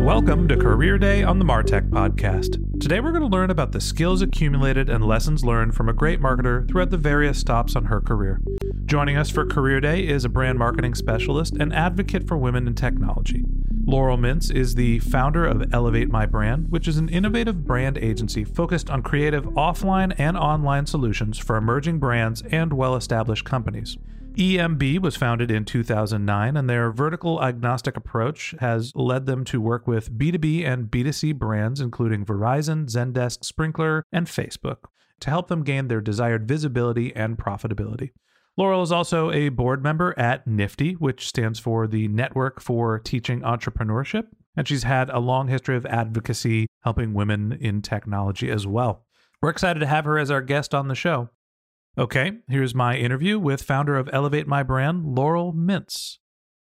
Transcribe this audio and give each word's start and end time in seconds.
Welcome 0.00 0.48
to 0.48 0.56
Career 0.56 0.96
Day 0.96 1.22
on 1.22 1.38
the 1.38 1.44
Martech 1.44 1.90
Podcast. 1.90 2.80
Today 2.80 3.00
we're 3.00 3.10
going 3.10 3.20
to 3.20 3.28
learn 3.28 3.50
about 3.50 3.72
the 3.72 3.82
skills 3.82 4.22
accumulated 4.22 4.88
and 4.88 5.04
lessons 5.04 5.44
learned 5.44 5.74
from 5.74 5.90
a 5.90 5.92
great 5.92 6.22
marketer 6.22 6.66
throughout 6.66 6.88
the 6.88 6.96
various 6.96 7.38
stops 7.38 7.76
on 7.76 7.84
her 7.84 8.00
career. 8.00 8.40
Joining 8.86 9.18
us 9.18 9.28
for 9.28 9.44
Career 9.44 9.78
Day 9.78 10.08
is 10.08 10.24
a 10.24 10.30
brand 10.30 10.58
marketing 10.58 10.94
specialist 10.94 11.54
and 11.60 11.74
advocate 11.74 12.26
for 12.26 12.38
women 12.38 12.66
in 12.66 12.74
technology. 12.74 13.44
Laurel 13.90 14.16
Mintz 14.16 14.54
is 14.54 14.76
the 14.76 15.00
founder 15.00 15.44
of 15.44 15.74
Elevate 15.74 16.12
My 16.12 16.24
Brand, 16.24 16.70
which 16.70 16.86
is 16.86 16.96
an 16.96 17.08
innovative 17.08 17.64
brand 17.64 17.98
agency 17.98 18.44
focused 18.44 18.88
on 18.88 19.02
creative 19.02 19.42
offline 19.46 20.14
and 20.16 20.36
online 20.36 20.86
solutions 20.86 21.38
for 21.38 21.56
emerging 21.56 21.98
brands 21.98 22.40
and 22.52 22.72
well 22.72 22.94
established 22.94 23.44
companies. 23.44 23.98
EMB 24.36 25.00
was 25.00 25.16
founded 25.16 25.50
in 25.50 25.64
2009, 25.64 26.56
and 26.56 26.70
their 26.70 26.92
vertical 26.92 27.42
agnostic 27.42 27.96
approach 27.96 28.54
has 28.60 28.92
led 28.94 29.26
them 29.26 29.44
to 29.46 29.60
work 29.60 29.88
with 29.88 30.16
B2B 30.16 30.64
and 30.64 30.86
B2C 30.86 31.34
brands, 31.34 31.80
including 31.80 32.24
Verizon, 32.24 32.86
Zendesk, 32.86 33.40
Sprinklr, 33.40 34.02
and 34.12 34.28
Facebook, 34.28 34.84
to 35.18 35.30
help 35.30 35.48
them 35.48 35.64
gain 35.64 35.88
their 35.88 36.00
desired 36.00 36.46
visibility 36.46 37.12
and 37.16 37.36
profitability. 37.36 38.10
Laurel 38.60 38.82
is 38.82 38.92
also 38.92 39.30
a 39.30 39.48
board 39.48 39.82
member 39.82 40.12
at 40.18 40.46
NFTE, 40.46 40.96
which 40.96 41.26
stands 41.26 41.58
for 41.58 41.86
the 41.86 42.08
Network 42.08 42.60
for 42.60 42.98
Teaching 42.98 43.40
Entrepreneurship, 43.40 44.26
and 44.54 44.68
she's 44.68 44.82
had 44.82 45.08
a 45.08 45.18
long 45.18 45.48
history 45.48 45.78
of 45.78 45.86
advocacy 45.86 46.66
helping 46.82 47.14
women 47.14 47.56
in 47.58 47.80
technology 47.80 48.50
as 48.50 48.66
well. 48.66 49.06
We're 49.40 49.48
excited 49.48 49.80
to 49.80 49.86
have 49.86 50.04
her 50.04 50.18
as 50.18 50.30
our 50.30 50.42
guest 50.42 50.74
on 50.74 50.88
the 50.88 50.94
show. 50.94 51.30
Okay, 51.96 52.32
here's 52.48 52.74
my 52.74 52.98
interview 52.98 53.38
with 53.38 53.62
founder 53.62 53.96
of 53.96 54.10
Elevate 54.12 54.46
My 54.46 54.62
Brand, 54.62 55.06
Laurel 55.06 55.54
Mintz. 55.54 56.18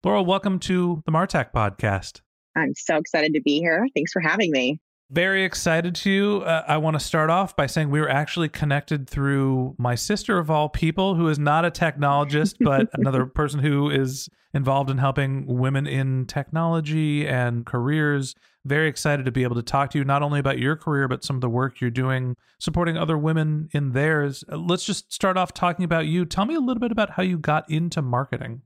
Laurel, 0.04 0.28
welcome 0.28 0.60
to 0.60 1.02
the 1.08 1.12
Martech 1.12 1.52
podcast. 1.52 2.22
I'm 2.56 2.76
so 2.76 2.98
excited 2.98 3.34
to 3.34 3.42
be 3.42 3.58
here. 3.58 3.88
Thanks 3.96 4.12
for 4.12 4.20
having 4.20 4.52
me. 4.52 4.80
Very 5.12 5.44
excited 5.44 5.96
to. 5.96 6.44
Uh, 6.46 6.64
I 6.68 6.78
want 6.78 6.94
to 6.94 7.00
start 7.00 7.32
off 7.32 7.56
by 7.56 7.66
saying 7.66 7.90
we 7.90 8.00
were 8.00 8.10
actually 8.10 8.48
connected 8.48 9.10
through 9.10 9.74
my 9.80 9.96
sister 9.96 10.38
of 10.38 10.52
all 10.52 10.70
people, 10.70 11.16
who 11.16 11.28
is 11.30 11.40
not 11.40 11.66
a 11.66 11.72
technologist, 11.72 12.58
but 12.60 12.90
another 12.94 13.26
person 13.26 13.60
who 13.60 13.90
is 13.90 14.30
involved 14.54 14.90
in 14.90 15.00
helping 15.00 15.46
women 15.48 15.88
in 15.88 16.28
technology 16.28 17.28
and 17.28 17.66
careers. 17.66 18.36
Very 18.66 18.88
excited 18.88 19.26
to 19.26 19.32
be 19.32 19.42
able 19.42 19.56
to 19.56 19.64
talk 19.64 19.90
to 19.92 19.98
you 19.98 20.04
not 20.04 20.22
only 20.22 20.40
about 20.40 20.60
your 20.60 20.76
career 20.76 21.08
but 21.08 21.24
some 21.24 21.38
of 21.38 21.42
the 21.42 21.50
work 21.50 21.82
you're 21.82 21.90
doing 21.90 22.36
supporting 22.60 22.98
other 22.98 23.18
women 23.18 23.70
in 23.72 23.94
theirs. 23.94 24.44
Uh, 24.52 24.58
let's 24.58 24.84
just 24.84 25.12
start 25.12 25.38
off 25.38 25.54
talking 25.54 25.86
about 25.86 26.06
you. 26.06 26.26
Tell 26.26 26.46
me 26.46 26.56
a 26.56 26.60
little 26.60 26.82
bit 26.82 26.92
about 26.92 27.12
how 27.12 27.24
you 27.24 27.38
got 27.38 27.70
into 27.70 28.02
marketing 28.02 28.62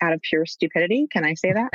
out 0.00 0.12
of 0.12 0.20
pure 0.22 0.46
stupidity 0.46 1.06
can 1.10 1.24
i 1.24 1.34
say 1.34 1.52
that 1.52 1.70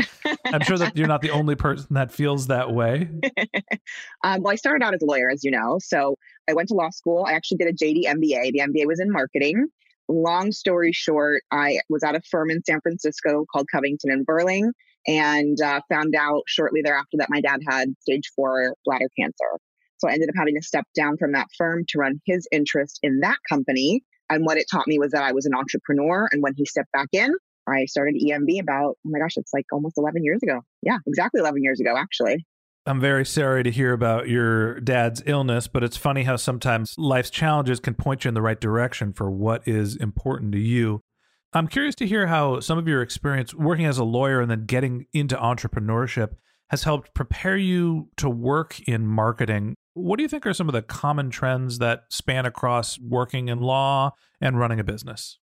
i'm 0.45 0.61
sure 0.61 0.77
that 0.77 0.95
you're 0.95 1.07
not 1.07 1.21
the 1.21 1.31
only 1.31 1.55
person 1.55 1.87
that 1.91 2.11
feels 2.11 2.47
that 2.47 2.71
way 2.73 3.09
um, 4.23 4.41
well 4.41 4.51
i 4.51 4.55
started 4.55 4.83
out 4.83 4.93
as 4.93 5.01
a 5.01 5.05
lawyer 5.05 5.29
as 5.29 5.43
you 5.43 5.51
know 5.51 5.77
so 5.79 6.17
i 6.49 6.53
went 6.53 6.67
to 6.67 6.75
law 6.75 6.89
school 6.89 7.25
i 7.27 7.33
actually 7.33 7.57
did 7.57 7.67
a 7.67 7.73
jd 7.73 8.05
mba 8.05 8.51
the 8.51 8.59
mba 8.59 8.85
was 8.85 8.99
in 8.99 9.11
marketing 9.11 9.67
long 10.07 10.51
story 10.51 10.91
short 10.91 11.41
i 11.51 11.79
was 11.89 12.03
at 12.03 12.15
a 12.15 12.21
firm 12.29 12.49
in 12.49 12.63
san 12.63 12.79
francisco 12.81 13.45
called 13.51 13.67
covington 13.71 14.11
and 14.11 14.25
burling 14.25 14.71
and 15.07 15.59
uh, 15.61 15.81
found 15.89 16.15
out 16.15 16.43
shortly 16.47 16.81
thereafter 16.81 17.17
that 17.17 17.29
my 17.29 17.41
dad 17.41 17.59
had 17.67 17.89
stage 18.01 18.31
four 18.35 18.73
bladder 18.85 19.09
cancer. 19.17 19.59
So 19.97 20.09
I 20.09 20.13
ended 20.13 20.29
up 20.29 20.35
having 20.37 20.55
to 20.55 20.61
step 20.61 20.85
down 20.95 21.17
from 21.17 21.33
that 21.33 21.47
firm 21.57 21.85
to 21.89 21.99
run 21.99 22.21
his 22.25 22.47
interest 22.51 22.99
in 23.03 23.19
that 23.21 23.37
company. 23.47 24.03
And 24.29 24.45
what 24.45 24.57
it 24.57 24.65
taught 24.69 24.87
me 24.87 24.99
was 24.99 25.11
that 25.11 25.23
I 25.23 25.31
was 25.31 25.45
an 25.45 25.53
entrepreneur. 25.55 26.27
And 26.31 26.41
when 26.41 26.53
he 26.55 26.65
stepped 26.65 26.91
back 26.91 27.09
in, 27.13 27.33
I 27.67 27.85
started 27.85 28.15
EMB 28.15 28.61
about, 28.61 28.97
oh 29.05 29.09
my 29.09 29.19
gosh, 29.19 29.37
it's 29.37 29.53
like 29.53 29.65
almost 29.71 29.97
11 29.97 30.23
years 30.23 30.41
ago. 30.43 30.61
Yeah, 30.81 30.97
exactly 31.07 31.39
11 31.39 31.63
years 31.63 31.79
ago, 31.79 31.95
actually. 31.97 32.45
I'm 32.87 33.01
very 33.01 33.25
sorry 33.25 33.63
to 33.63 33.71
hear 33.71 33.93
about 33.93 34.29
your 34.29 34.79
dad's 34.79 35.23
illness, 35.25 35.67
but 35.67 35.83
it's 35.83 35.97
funny 35.97 36.23
how 36.23 36.35
sometimes 36.35 36.93
life's 36.99 37.31
challenges 37.31 37.79
can 37.79 37.95
point 37.95 38.23
you 38.23 38.29
in 38.29 38.35
the 38.35 38.43
right 38.43 38.61
direction 38.61 39.11
for 39.11 39.31
what 39.31 39.67
is 39.67 39.95
important 39.95 40.51
to 40.51 40.59
you. 40.59 41.01
I'm 41.53 41.67
curious 41.67 41.95
to 41.95 42.05
hear 42.05 42.27
how 42.27 42.59
some 42.59 42.77
of 42.77 42.87
your 42.87 43.01
experience 43.01 43.55
working 43.55 43.85
as 43.85 43.97
a 43.97 44.03
lawyer 44.03 44.39
and 44.39 44.51
then 44.51 44.65
getting 44.65 45.07
into 45.13 45.35
entrepreneurship 45.35 46.35
has 46.69 46.83
helped 46.83 47.13
prepare 47.15 47.57
you 47.57 48.09
to 48.17 48.29
work 48.29 48.79
in 48.87 49.07
marketing. 49.07 49.75
What 49.93 50.17
do 50.17 50.23
you 50.23 50.29
think 50.29 50.45
are 50.45 50.53
some 50.53 50.67
of 50.67 50.73
the 50.73 50.81
common 50.81 51.29
trends 51.29 51.79
that 51.79 52.01
span 52.09 52.45
across 52.45 52.99
working 52.99 53.47
in 53.47 53.59
law 53.59 54.11
and 54.41 54.59
running 54.59 54.79
a 54.79 54.83
business? 54.83 55.39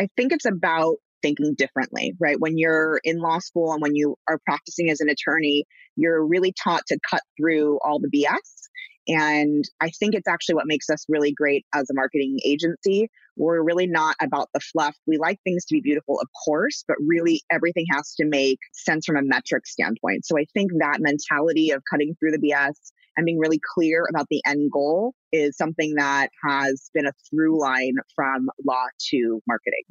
I 0.00 0.08
think 0.16 0.32
it's 0.32 0.46
about 0.46 0.96
thinking 1.22 1.54
differently, 1.54 2.14
right? 2.20 2.38
When 2.38 2.58
you're 2.58 3.00
in 3.04 3.18
law 3.18 3.38
school 3.38 3.72
and 3.72 3.80
when 3.80 3.94
you 3.94 4.16
are 4.28 4.38
practicing 4.44 4.90
as 4.90 5.00
an 5.00 5.08
attorney, 5.08 5.64
you're 5.96 6.26
really 6.26 6.52
taught 6.52 6.82
to 6.88 6.98
cut 7.08 7.22
through 7.38 7.78
all 7.84 7.98
the 8.00 8.08
BS 8.08 8.62
and 9.08 9.64
I 9.80 9.90
think 9.90 10.14
it's 10.14 10.28
actually 10.28 10.54
what 10.54 10.66
makes 10.66 10.88
us 10.88 11.04
really 11.08 11.32
great 11.32 11.66
as 11.74 11.90
a 11.90 11.94
marketing 11.94 12.38
agency. 12.44 13.08
We're 13.36 13.62
really 13.62 13.86
not 13.86 14.14
about 14.20 14.48
the 14.54 14.60
fluff. 14.60 14.94
We 15.06 15.16
like 15.18 15.40
things 15.42 15.64
to 15.66 15.74
be 15.74 15.80
beautiful, 15.80 16.20
of 16.20 16.28
course, 16.44 16.84
but 16.86 16.96
really 17.00 17.42
everything 17.50 17.86
has 17.92 18.14
to 18.16 18.26
make 18.26 18.58
sense 18.72 19.06
from 19.06 19.16
a 19.16 19.22
metric 19.22 19.66
standpoint. 19.66 20.24
So 20.24 20.38
I 20.38 20.44
think 20.54 20.70
that 20.78 21.00
mentality 21.00 21.70
of 21.70 21.82
cutting 21.90 22.14
through 22.18 22.32
the 22.32 22.38
BS 22.38 22.92
and 23.16 23.26
being 23.26 23.38
really 23.38 23.60
clear 23.74 24.06
about 24.08 24.26
the 24.30 24.42
end 24.46 24.70
goal 24.70 25.14
is 25.32 25.56
something 25.56 25.94
that 25.96 26.28
has 26.46 26.90
been 26.94 27.06
a 27.06 27.12
through 27.28 27.60
line 27.60 27.94
from 28.14 28.48
law 28.64 28.84
to 29.10 29.42
marketing. 29.48 29.84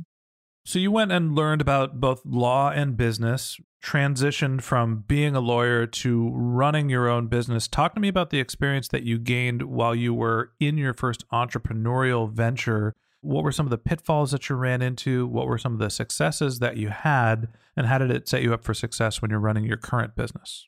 So 0.64 0.78
you 0.78 0.92
went 0.92 1.12
and 1.12 1.36
learned 1.36 1.62
about 1.62 2.00
both 2.00 2.22
law 2.24 2.70
and 2.70 2.96
business, 2.96 3.60
transitioned 3.84 4.62
from 4.62 5.04
being 5.08 5.36
a 5.36 5.40
lawyer 5.40 5.88
to 5.88 6.30
running 6.34 6.90
your 6.90 7.10
own 7.10 7.28
business. 7.28 7.68
Talk 7.68 7.96
to 7.96 8.02
me 8.02 8.08
about 8.08 8.30
the 8.30 8.40
experience 8.40 8.88
that 8.90 9.04
you 9.04 9.18
gained 9.18 9.64
while 9.64 9.96
you 9.96 10.14
were 10.14 10.52
in 10.60 10.78
your 10.78 10.94
first 10.94 11.28
entrepreneurial 11.30 12.32
venture. 12.32 12.94
What 13.22 13.44
were 13.44 13.52
some 13.52 13.66
of 13.66 13.72
the 13.72 13.78
pitfalls 13.78 14.32
that 14.32 14.50
you 14.50 14.56
ran 14.56 14.84
into? 14.84 15.26
What 15.28 15.48
were 15.48 15.58
some 15.58 15.74
of 15.74 15.80
the 15.80 15.90
successes 15.90 16.60
that 16.60 16.78
you 16.78 16.90
had? 16.90 17.48
And 17.76 17.88
how 17.88 17.98
did 17.98 18.12
it 18.12 18.28
set 18.30 18.44
you 18.44 18.54
up 18.54 18.64
for 18.64 18.76
success 18.76 19.22
when 19.22 19.32
you're 19.32 19.40
running 19.40 19.66
your 19.66 19.78
current 19.78 20.16
business? 20.16 20.68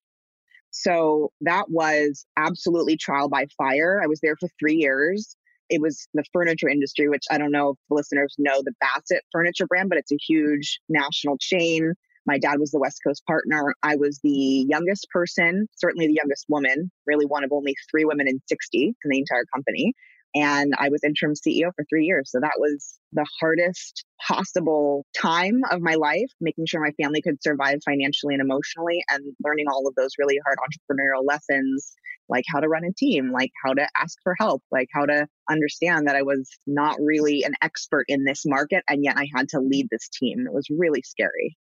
So 0.71 1.31
that 1.41 1.69
was 1.69 2.25
absolutely 2.35 2.97
trial 2.97 3.29
by 3.29 3.45
fire. 3.57 4.01
I 4.03 4.07
was 4.07 4.19
there 4.21 4.35
for 4.39 4.49
three 4.59 4.75
years. 4.75 5.35
It 5.69 5.81
was 5.81 6.07
the 6.13 6.23
furniture 6.33 6.69
industry, 6.69 7.09
which 7.09 7.23
I 7.31 7.37
don't 7.37 7.51
know 7.51 7.71
if 7.71 7.77
listeners 7.89 8.35
know 8.37 8.61
the 8.63 8.73
Bassett 8.79 9.23
furniture 9.31 9.65
brand, 9.67 9.89
but 9.89 9.97
it's 9.97 10.11
a 10.11 10.17
huge 10.27 10.79
national 10.89 11.37
chain. 11.39 11.93
My 12.25 12.37
dad 12.37 12.59
was 12.59 12.71
the 12.71 12.79
West 12.79 13.01
Coast 13.05 13.23
partner. 13.25 13.73
I 13.83 13.95
was 13.95 14.19
the 14.23 14.65
youngest 14.69 15.07
person, 15.11 15.67
certainly 15.75 16.07
the 16.07 16.13
youngest 16.13 16.45
woman, 16.47 16.91
really 17.05 17.25
one 17.25 17.43
of 17.43 17.51
only 17.51 17.75
three 17.91 18.05
women 18.05 18.27
in 18.27 18.41
60 18.47 18.85
in 19.03 19.09
the 19.09 19.19
entire 19.19 19.45
company. 19.53 19.93
and 20.35 20.73
I 20.79 20.89
was 20.89 21.03
interim 21.03 21.33
CEO 21.33 21.71
for 21.75 21.85
three 21.89 22.05
years. 22.05 22.31
So 22.31 22.39
that 22.39 22.57
was 22.57 22.97
the 23.11 23.25
hardest 23.39 24.03
possible 24.25 25.05
time 25.15 25.61
of 25.69 25.81
my 25.81 25.95
life, 25.95 26.31
making 26.41 26.65
sure 26.65 26.81
my 26.81 26.91
family 27.01 27.21
could 27.21 27.41
survive 27.43 27.79
financially 27.85 28.33
and 28.33 28.41
emotionally, 28.41 29.03
and 29.09 29.23
learning 29.43 29.65
all 29.67 29.87
of 29.87 29.95
those 29.95 30.11
really 30.17 30.39
hard 30.45 30.57
entrepreneurial 30.57 31.23
lessons, 31.25 31.93
like 32.29 32.45
how 32.47 32.59
to 32.59 32.67
run 32.67 32.83
a 32.83 32.93
team, 32.93 33.31
like 33.31 33.51
how 33.63 33.73
to 33.73 33.87
ask 33.95 34.17
for 34.23 34.35
help, 34.39 34.63
like 34.71 34.87
how 34.93 35.05
to 35.05 35.27
understand 35.49 36.07
that 36.07 36.15
I 36.15 36.21
was 36.21 36.49
not 36.65 36.97
really 36.99 37.43
an 37.43 37.53
expert 37.61 38.05
in 38.07 38.25
this 38.25 38.43
market, 38.45 38.83
and 38.87 39.03
yet 39.03 39.17
I 39.17 39.27
had 39.35 39.49
to 39.49 39.59
lead 39.59 39.87
this 39.91 40.09
team. 40.09 40.45
It 40.47 40.53
was 40.53 40.67
really 40.69 41.01
scary. 41.01 41.57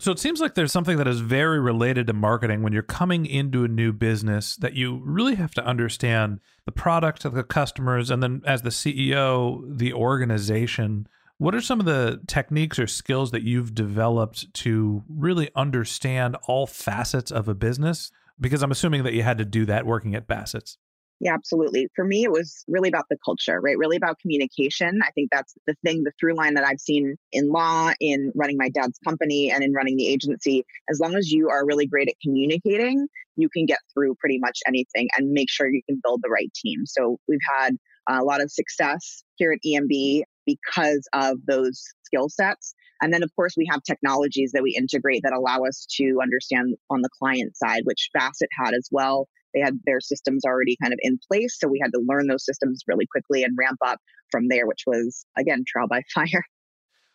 So 0.00 0.12
it 0.12 0.20
seems 0.20 0.40
like 0.40 0.54
there's 0.54 0.70
something 0.70 0.96
that 0.98 1.08
is 1.08 1.18
very 1.18 1.58
related 1.58 2.06
to 2.06 2.12
marketing 2.12 2.62
when 2.62 2.72
you're 2.72 2.82
coming 2.82 3.26
into 3.26 3.64
a 3.64 3.68
new 3.68 3.92
business 3.92 4.54
that 4.56 4.74
you 4.74 5.00
really 5.04 5.34
have 5.34 5.54
to 5.54 5.66
understand 5.66 6.38
the 6.66 6.72
product, 6.72 7.24
the 7.24 7.42
customers, 7.42 8.08
and 8.08 8.22
then 8.22 8.42
as 8.46 8.62
the 8.62 8.70
CEO, 8.70 9.60
the 9.66 9.92
organization. 9.92 11.08
What 11.38 11.54
are 11.54 11.60
some 11.60 11.80
of 11.80 11.86
the 11.86 12.20
techniques 12.28 12.78
or 12.78 12.86
skills 12.86 13.32
that 13.32 13.42
you've 13.42 13.74
developed 13.74 14.54
to 14.54 15.02
really 15.08 15.50
understand 15.56 16.36
all 16.46 16.68
facets 16.68 17.32
of 17.32 17.48
a 17.48 17.54
business? 17.54 18.12
Because 18.40 18.62
I'm 18.62 18.70
assuming 18.70 19.02
that 19.04 19.14
you 19.14 19.22
had 19.22 19.38
to 19.38 19.44
do 19.44 19.64
that 19.66 19.86
working 19.86 20.14
at 20.14 20.26
Bassett's. 20.26 20.78
Yeah, 21.20 21.34
absolutely. 21.34 21.88
For 21.96 22.04
me, 22.04 22.22
it 22.22 22.30
was 22.30 22.64
really 22.68 22.88
about 22.88 23.06
the 23.10 23.16
culture, 23.24 23.60
right? 23.60 23.76
Really 23.76 23.96
about 23.96 24.20
communication. 24.20 25.00
I 25.02 25.10
think 25.10 25.30
that's 25.32 25.52
the 25.66 25.74
thing, 25.84 26.04
the 26.04 26.12
through 26.20 26.36
line 26.36 26.54
that 26.54 26.64
I've 26.64 26.78
seen 26.78 27.16
in 27.32 27.50
law, 27.50 27.90
in 27.98 28.30
running 28.36 28.56
my 28.56 28.68
dad's 28.68 28.98
company, 29.04 29.50
and 29.50 29.64
in 29.64 29.72
running 29.72 29.96
the 29.96 30.06
agency. 30.06 30.64
As 30.88 31.00
long 31.00 31.16
as 31.16 31.32
you 31.32 31.48
are 31.48 31.66
really 31.66 31.86
great 31.86 32.08
at 32.08 32.14
communicating, 32.22 33.08
you 33.34 33.48
can 33.48 33.66
get 33.66 33.78
through 33.92 34.14
pretty 34.20 34.38
much 34.38 34.60
anything 34.66 35.08
and 35.16 35.32
make 35.32 35.50
sure 35.50 35.68
you 35.68 35.82
can 35.88 36.00
build 36.04 36.20
the 36.22 36.30
right 36.30 36.52
team. 36.54 36.86
So 36.86 37.18
we've 37.26 37.38
had 37.58 37.76
a 38.08 38.22
lot 38.22 38.40
of 38.40 38.52
success 38.52 39.24
here 39.36 39.50
at 39.50 39.58
EMB 39.66 40.22
because 40.48 41.06
of 41.12 41.38
those 41.46 41.82
skill 42.04 42.28
sets. 42.28 42.74
And 43.00 43.12
then, 43.12 43.22
of 43.22 43.30
course, 43.36 43.54
we 43.56 43.68
have 43.70 43.82
technologies 43.82 44.52
that 44.54 44.62
we 44.62 44.74
integrate 44.76 45.22
that 45.22 45.32
allow 45.32 45.64
us 45.64 45.86
to 45.96 46.18
understand 46.22 46.74
on 46.90 47.02
the 47.02 47.10
client 47.18 47.56
side, 47.56 47.82
which 47.84 48.08
Bassett 48.14 48.48
had 48.58 48.74
as 48.74 48.88
well. 48.90 49.28
They 49.54 49.60
had 49.60 49.78
their 49.84 50.00
systems 50.00 50.44
already 50.44 50.76
kind 50.82 50.92
of 50.92 50.98
in 51.02 51.18
place. 51.30 51.56
So 51.58 51.68
we 51.68 51.80
had 51.82 51.92
to 51.92 52.04
learn 52.06 52.26
those 52.26 52.44
systems 52.44 52.82
really 52.88 53.06
quickly 53.10 53.44
and 53.44 53.56
ramp 53.58 53.78
up 53.84 53.98
from 54.30 54.48
there, 54.48 54.66
which 54.66 54.82
was, 54.86 55.24
again, 55.38 55.64
trial 55.66 55.88
by 55.88 56.02
fire. 56.14 56.44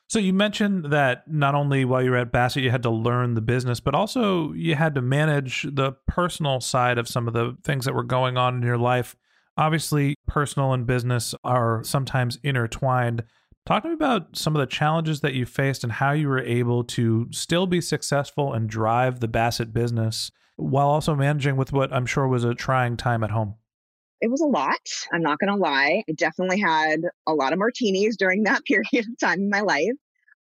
So 0.07 0.19
you 0.19 0.33
mentioned 0.33 0.91
that 0.91 1.27
not 1.27 1.55
only 1.55 1.85
while 1.85 2.03
you 2.03 2.11
were 2.11 2.17
at 2.17 2.31
Bassett, 2.31 2.63
you 2.63 2.69
had 2.69 2.83
to 2.83 2.89
learn 2.91 3.33
the 3.33 3.41
business, 3.41 3.79
but 3.79 3.95
also 3.95 4.53
you 4.53 4.75
had 4.75 4.93
to 4.95 5.01
manage 5.01 5.63
the 5.63 5.93
personal 6.07 6.61
side 6.61 6.97
of 6.97 7.07
some 7.07 7.27
of 7.27 7.33
the 7.33 7.57
things 7.63 7.85
that 7.85 7.95
were 7.95 8.03
going 8.03 8.37
on 8.37 8.55
in 8.55 8.61
your 8.61 8.77
life. 8.77 9.15
Obviously, 9.57 10.15
personal 10.27 10.73
and 10.73 10.85
business 10.85 11.35
are 11.43 11.83
sometimes 11.83 12.37
intertwined. 12.43 13.23
Talk 13.65 13.83
to 13.83 13.89
me 13.89 13.93
about 13.93 14.35
some 14.35 14.55
of 14.55 14.59
the 14.59 14.65
challenges 14.65 15.21
that 15.21 15.35
you 15.35 15.45
faced 15.45 15.83
and 15.83 15.93
how 15.93 16.11
you 16.11 16.27
were 16.27 16.41
able 16.41 16.83
to 16.85 17.27
still 17.31 17.67
be 17.67 17.79
successful 17.79 18.51
and 18.51 18.67
drive 18.67 19.19
the 19.19 19.27
Bassett 19.27 19.73
business 19.73 20.31
while 20.57 20.87
also 20.87 21.15
managing 21.15 21.55
with 21.55 21.71
what 21.71 21.93
I'm 21.93 22.05
sure 22.05 22.27
was 22.27 22.43
a 22.43 22.53
trying 22.53 22.97
time 22.97 23.23
at 23.23 23.31
home? 23.31 23.55
It 24.21 24.31
was 24.31 24.41
a 24.41 24.47
lot. 24.47 24.79
I'm 25.11 25.21
not 25.21 25.37
going 25.39 25.53
to 25.53 25.61
lie. 25.61 26.03
I 26.09 26.11
definitely 26.13 26.59
had 26.59 27.01
a 27.27 27.33
lot 27.33 27.53
of 27.53 27.59
martinis 27.59 28.17
during 28.17 28.43
that 28.43 28.63
period 28.65 29.05
of 29.07 29.19
time 29.19 29.39
in 29.39 29.49
my 29.49 29.61
life. 29.61 29.91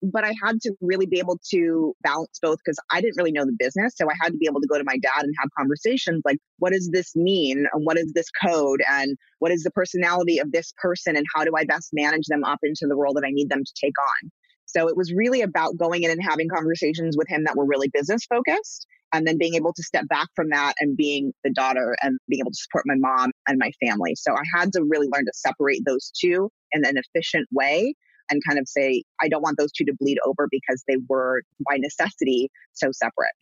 But 0.02 0.24
I 0.24 0.34
had 0.44 0.60
to 0.62 0.74
really 0.82 1.06
be 1.06 1.20
able 1.20 1.40
to 1.52 1.94
balance 2.02 2.40
both 2.42 2.58
because 2.66 2.80
I 2.92 3.02
didn't 3.02 3.18
really 3.18 3.32
know 3.32 3.46
the 3.46 3.56
business. 3.58 3.94
So 3.96 4.10
I 4.10 4.14
had 4.20 4.32
to 4.32 4.38
be 4.38 4.48
able 4.50 4.62
to 4.62 4.68
go 4.68 4.78
to 4.78 4.84
my 4.84 4.98
dad 4.98 5.24
and 5.24 5.34
have 5.40 5.50
conversations 5.58 6.22
like, 6.26 6.38
what 6.58 6.74
does 6.74 6.90
this 6.92 7.16
mean? 7.16 7.66
And 7.72 7.86
what 7.86 7.98
is 7.98 8.12
this 8.14 8.28
code? 8.44 8.82
And 8.90 9.16
what 9.40 9.52
is 9.52 9.64
the 9.64 9.72
personality 9.72 10.40
of 10.40 10.52
this 10.52 10.74
person? 10.82 11.16
And 11.16 11.26
how 11.36 11.44
do 11.44 11.52
I 11.56 11.66
best 11.66 11.90
manage 11.94 12.26
them 12.28 12.44
up 12.44 12.60
into 12.64 12.88
the 12.88 12.96
role 12.96 13.14
that 13.14 13.26
I 13.26 13.32
need 13.32 13.50
them 13.50 13.64
to 13.64 13.74
take 13.80 13.94
on? 14.00 14.32
So 14.66 14.88
it 14.88 14.98
was 14.98 15.14
really 15.14 15.42
about 15.42 15.78
going 15.78 16.04
in 16.04 16.12
and 16.12 16.24
having 16.24 16.48
conversations 16.48 17.18
with 17.18 17.28
him 17.30 17.44
that 17.44 17.56
were 17.56 17.66
really 17.66 17.90
business 17.94 18.26
focused 18.26 18.88
and 19.14 19.28
then 19.28 19.38
being 19.38 19.56
able 19.56 19.74
to 19.74 19.84
step 19.84 20.08
back 20.08 20.28
from 20.36 20.50
that 20.50 20.74
and 20.80 20.96
being 20.96 21.34
the 21.44 21.52
daughter 21.52 21.96
and 22.02 22.18
being 22.30 22.40
able 22.40 22.52
to 22.52 22.58
support 22.58 22.86
my 22.88 22.96
mom 22.98 23.32
and 23.48 23.60
my 23.60 23.72
family. 23.86 24.16
So 24.16 24.34
I 24.34 24.44
had 24.56 24.72
to 24.74 24.84
really 24.84 25.08
learn 25.14 25.26
to 25.26 25.32
separate 25.36 25.82
those 25.86 26.12
two 26.20 26.50
in 26.72 26.86
an 26.86 26.96
efficient 26.98 27.48
way 27.52 27.94
and 28.32 28.42
kind 28.48 28.58
of 28.58 28.68
say, 28.68 29.04
I 29.22 29.28
don't 29.28 29.42
want 29.42 29.58
those 29.60 29.72
two 29.72 29.86
to 29.86 29.94
bleed 30.00 30.18
over 30.26 30.48
because 30.50 30.84
they 30.88 30.98
were 31.10 31.44
by 31.70 31.78
necessity 31.78 32.50
so 32.74 32.92
separate. 32.92 33.36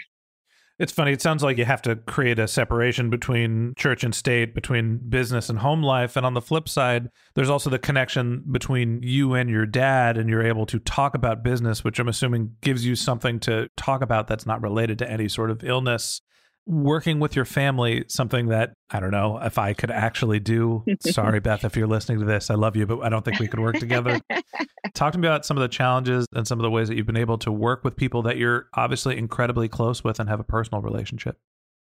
It's 0.79 0.93
funny. 0.93 1.11
It 1.11 1.21
sounds 1.21 1.43
like 1.43 1.57
you 1.57 1.65
have 1.65 1.81
to 1.81 1.97
create 1.97 2.39
a 2.39 2.47
separation 2.47 3.09
between 3.09 3.73
church 3.77 4.05
and 4.05 4.15
state, 4.15 4.55
between 4.55 4.97
business 5.09 5.49
and 5.49 5.59
home 5.59 5.83
life. 5.83 6.15
And 6.15 6.25
on 6.25 6.35
the 6.35 6.41
flip 6.41 6.69
side, 6.69 7.09
there's 7.35 7.49
also 7.49 7.69
the 7.69 7.77
connection 7.77 8.45
between 8.49 9.03
you 9.03 9.33
and 9.33 9.49
your 9.49 9.65
dad, 9.65 10.17
and 10.17 10.29
you're 10.29 10.41
able 10.45 10.65
to 10.67 10.79
talk 10.79 11.15
about 11.15 11.43
business, 11.43 11.83
which 11.83 11.99
I'm 11.99 12.07
assuming 12.07 12.55
gives 12.61 12.85
you 12.85 12.95
something 12.95 13.41
to 13.41 13.67
talk 13.75 14.01
about 14.01 14.29
that's 14.29 14.45
not 14.45 14.61
related 14.61 14.97
to 14.99 15.11
any 15.11 15.27
sort 15.27 15.51
of 15.51 15.65
illness 15.65 16.21
working 16.69 17.19
with 17.19 17.35
your 17.35 17.45
family 17.45 18.05
something 18.07 18.49
that 18.49 18.73
I 18.91 18.99
don't 18.99 19.09
know 19.09 19.39
if 19.41 19.57
I 19.57 19.73
could 19.73 19.89
actually 19.89 20.39
do. 20.39 20.85
Sorry, 21.01 21.39
Beth, 21.39 21.65
if 21.65 21.75
you're 21.75 21.87
listening 21.87 22.19
to 22.19 22.25
this, 22.25 22.51
I 22.51 22.55
love 22.55 22.75
you, 22.75 22.85
but 22.85 23.01
I 23.01 23.09
don't 23.09 23.25
think 23.25 23.39
we 23.39 23.47
could 23.47 23.59
work 23.59 23.79
together. 23.79 24.21
Talk 24.93 25.13
to 25.13 25.19
me 25.19 25.27
about 25.27 25.45
some 25.45 25.57
of 25.57 25.61
the 25.61 25.67
challenges 25.67 26.27
and 26.33 26.47
some 26.47 26.59
of 26.59 26.63
the 26.63 26.69
ways 26.69 26.87
that 26.87 26.95
you've 26.95 27.07
been 27.07 27.17
able 27.17 27.39
to 27.39 27.51
work 27.51 27.83
with 27.83 27.95
people 27.95 28.21
that 28.21 28.37
you're 28.37 28.67
obviously 28.75 29.17
incredibly 29.17 29.67
close 29.67 30.03
with 30.03 30.19
and 30.19 30.29
have 30.29 30.39
a 30.39 30.43
personal 30.43 30.81
relationship. 30.81 31.37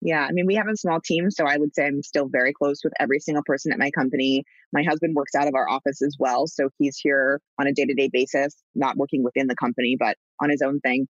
Yeah, 0.02 0.26
I 0.28 0.32
mean, 0.32 0.48
we 0.48 0.56
have 0.56 0.68
a 0.68 0.76
small 0.76 1.00
team, 1.00 1.30
so 1.30 1.46
I 1.46 1.58
would 1.58 1.74
say 1.74 1.86
I'm 1.86 2.02
still 2.02 2.28
very 2.28 2.52
close 2.52 2.82
with 2.84 2.94
every 3.00 3.20
single 3.20 3.44
person 3.46 3.72
at 3.72 3.80
my 3.80 3.92
company. 3.92 4.44
My 4.74 4.84
husband 4.84 5.16
works 5.16 5.34
out 5.36 5.48
of 5.48 5.54
our 5.56 5.70
office 5.70 6.02
as 6.02 6.18
well, 6.20 6.48
so 6.48 6.70
he's 6.78 6.98
here 6.98 7.40
on 7.58 7.68
a 7.68 7.74
day 7.74 7.86
to 7.86 7.94
day 7.94 8.10
basis, 8.12 8.56
not 8.76 8.98
working 8.98 9.24
within 9.24 9.48
the 9.48 9.56
company, 9.56 9.96
but 9.98 10.18
on 10.42 10.50
his 10.50 10.62
own 10.62 10.82
thing. 10.82 11.08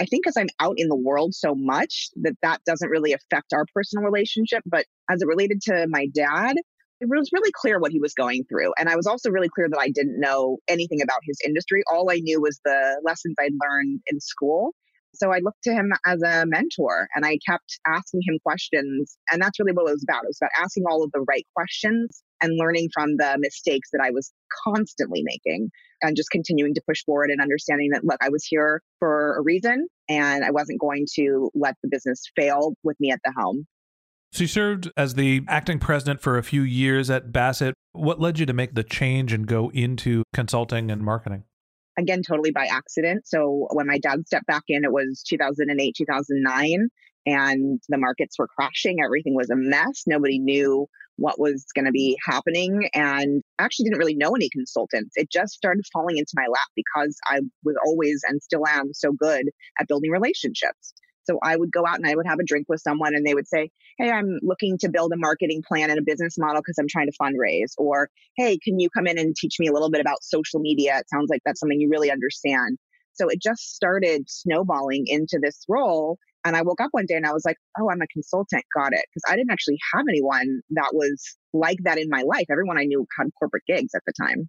I 0.00 0.04
think 0.04 0.24
because 0.24 0.36
I'm 0.36 0.48
out 0.60 0.74
in 0.76 0.88
the 0.88 0.96
world 0.96 1.34
so 1.34 1.54
much 1.56 2.08
that 2.22 2.34
that 2.42 2.60
doesn't 2.64 2.88
really 2.88 3.12
affect 3.12 3.52
our 3.52 3.64
personal 3.74 4.04
relationship. 4.04 4.62
But 4.64 4.86
as 5.10 5.22
it 5.22 5.26
related 5.26 5.60
to 5.62 5.86
my 5.88 6.06
dad, 6.14 6.56
it 7.00 7.08
was 7.08 7.30
really 7.32 7.50
clear 7.52 7.80
what 7.80 7.92
he 7.92 8.00
was 8.00 8.14
going 8.14 8.44
through. 8.48 8.72
And 8.78 8.88
I 8.88 8.96
was 8.96 9.06
also 9.06 9.30
really 9.30 9.48
clear 9.48 9.68
that 9.68 9.78
I 9.78 9.90
didn't 9.90 10.20
know 10.20 10.58
anything 10.68 11.02
about 11.02 11.20
his 11.24 11.38
industry. 11.44 11.82
All 11.90 12.10
I 12.10 12.16
knew 12.16 12.40
was 12.40 12.60
the 12.64 13.00
lessons 13.04 13.34
I'd 13.40 13.52
learned 13.52 14.00
in 14.06 14.20
school. 14.20 14.72
So 15.14 15.32
I 15.32 15.38
looked 15.38 15.62
to 15.64 15.72
him 15.72 15.92
as 16.06 16.22
a 16.22 16.44
mentor 16.46 17.08
and 17.14 17.24
I 17.24 17.38
kept 17.48 17.80
asking 17.86 18.20
him 18.26 18.38
questions. 18.44 19.16
And 19.32 19.42
that's 19.42 19.58
really 19.58 19.72
what 19.72 19.88
it 19.88 19.94
was 19.94 20.04
about. 20.08 20.24
It 20.24 20.28
was 20.28 20.38
about 20.40 20.62
asking 20.62 20.84
all 20.88 21.02
of 21.02 21.10
the 21.12 21.24
right 21.28 21.46
questions 21.56 22.22
and 22.40 22.56
learning 22.56 22.88
from 22.92 23.16
the 23.16 23.36
mistakes 23.38 23.90
that 23.92 24.00
I 24.02 24.10
was 24.10 24.32
constantly 24.64 25.22
making 25.22 25.70
and 26.02 26.16
just 26.16 26.30
continuing 26.30 26.74
to 26.74 26.82
push 26.86 27.04
forward 27.04 27.30
and 27.30 27.40
understanding 27.40 27.90
that, 27.92 28.04
look, 28.04 28.18
I 28.22 28.28
was 28.28 28.44
here 28.44 28.82
for 28.98 29.36
a 29.36 29.42
reason 29.42 29.88
and 30.08 30.44
I 30.44 30.50
wasn't 30.50 30.80
going 30.80 31.06
to 31.14 31.50
let 31.54 31.74
the 31.82 31.88
business 31.88 32.22
fail 32.36 32.74
with 32.82 32.98
me 33.00 33.10
at 33.10 33.20
the 33.24 33.32
helm. 33.36 33.66
So 34.32 34.42
you 34.42 34.48
served 34.48 34.90
as 34.96 35.14
the 35.14 35.42
acting 35.48 35.78
president 35.78 36.20
for 36.20 36.36
a 36.36 36.42
few 36.42 36.62
years 36.62 37.08
at 37.10 37.32
Bassett. 37.32 37.74
What 37.92 38.20
led 38.20 38.38
you 38.38 38.46
to 38.46 38.52
make 38.52 38.74
the 38.74 38.84
change 38.84 39.32
and 39.32 39.46
go 39.46 39.70
into 39.70 40.22
consulting 40.34 40.90
and 40.90 41.02
marketing? 41.02 41.44
Again, 41.98 42.22
totally 42.22 42.52
by 42.52 42.66
accident. 42.66 43.26
So 43.26 43.66
when 43.72 43.86
my 43.86 43.98
dad 43.98 44.26
stepped 44.26 44.46
back 44.46 44.64
in, 44.68 44.84
it 44.84 44.92
was 44.92 45.24
2008, 45.26 45.94
2009, 45.96 46.88
and 47.26 47.80
the 47.88 47.98
markets 47.98 48.38
were 48.38 48.46
crashing. 48.46 48.98
Everything 49.02 49.34
was 49.34 49.50
a 49.50 49.56
mess. 49.56 50.04
Nobody 50.06 50.38
knew 50.38 50.86
what 51.18 51.38
was 51.38 51.64
going 51.74 51.84
to 51.84 51.90
be 51.90 52.16
happening 52.24 52.88
and 52.94 53.42
actually 53.58 53.84
didn't 53.84 53.98
really 53.98 54.14
know 54.14 54.30
any 54.34 54.48
consultants. 54.50 55.12
It 55.16 55.30
just 55.30 55.52
started 55.52 55.84
falling 55.92 56.16
into 56.16 56.32
my 56.34 56.46
lap 56.48 56.68
because 56.76 57.16
I 57.24 57.40
was 57.64 57.76
always 57.84 58.22
and 58.26 58.40
still 58.42 58.66
am 58.66 58.94
so 58.94 59.12
good 59.12 59.46
at 59.80 59.88
building 59.88 60.12
relationships. 60.12 60.94
So 61.24 61.38
I 61.42 61.56
would 61.56 61.72
go 61.72 61.84
out 61.86 61.96
and 61.96 62.06
I 62.06 62.14
would 62.14 62.26
have 62.26 62.38
a 62.38 62.44
drink 62.44 62.66
with 62.68 62.80
someone 62.80 63.14
and 63.14 63.26
they 63.26 63.34
would 63.34 63.48
say, 63.48 63.68
Hey, 63.98 64.10
I'm 64.10 64.38
looking 64.42 64.78
to 64.78 64.88
build 64.88 65.12
a 65.12 65.18
marketing 65.18 65.62
plan 65.66 65.90
and 65.90 65.98
a 65.98 66.02
business 66.02 66.36
model 66.38 66.62
because 66.62 66.78
I'm 66.78 66.88
trying 66.88 67.10
to 67.10 67.18
fundraise. 67.20 67.72
Or, 67.76 68.08
Hey, 68.36 68.56
can 68.58 68.78
you 68.78 68.88
come 68.88 69.06
in 69.06 69.18
and 69.18 69.36
teach 69.36 69.56
me 69.58 69.66
a 69.66 69.72
little 69.72 69.90
bit 69.90 70.00
about 70.00 70.22
social 70.22 70.60
media? 70.60 70.98
It 70.98 71.10
sounds 71.10 71.28
like 71.28 71.42
that's 71.44 71.60
something 71.60 71.80
you 71.80 71.90
really 71.90 72.10
understand. 72.10 72.78
So 73.12 73.28
it 73.28 73.42
just 73.42 73.74
started 73.74 74.24
snowballing 74.28 75.04
into 75.08 75.38
this 75.42 75.64
role. 75.68 76.18
And 76.44 76.56
I 76.56 76.62
woke 76.62 76.80
up 76.80 76.88
one 76.92 77.06
day 77.06 77.14
and 77.14 77.26
I 77.26 77.32
was 77.32 77.44
like, 77.44 77.56
oh, 77.78 77.90
I'm 77.90 78.00
a 78.00 78.06
consultant. 78.06 78.64
Got 78.74 78.92
it. 78.92 79.04
Because 79.12 79.22
I 79.28 79.36
didn't 79.36 79.50
actually 79.50 79.78
have 79.94 80.04
anyone 80.08 80.60
that 80.70 80.90
was 80.92 81.36
like 81.52 81.78
that 81.84 81.98
in 81.98 82.08
my 82.08 82.22
life. 82.22 82.46
Everyone 82.50 82.78
I 82.78 82.84
knew 82.84 83.06
had 83.18 83.28
corporate 83.38 83.64
gigs 83.66 83.94
at 83.94 84.02
the 84.06 84.12
time. 84.20 84.48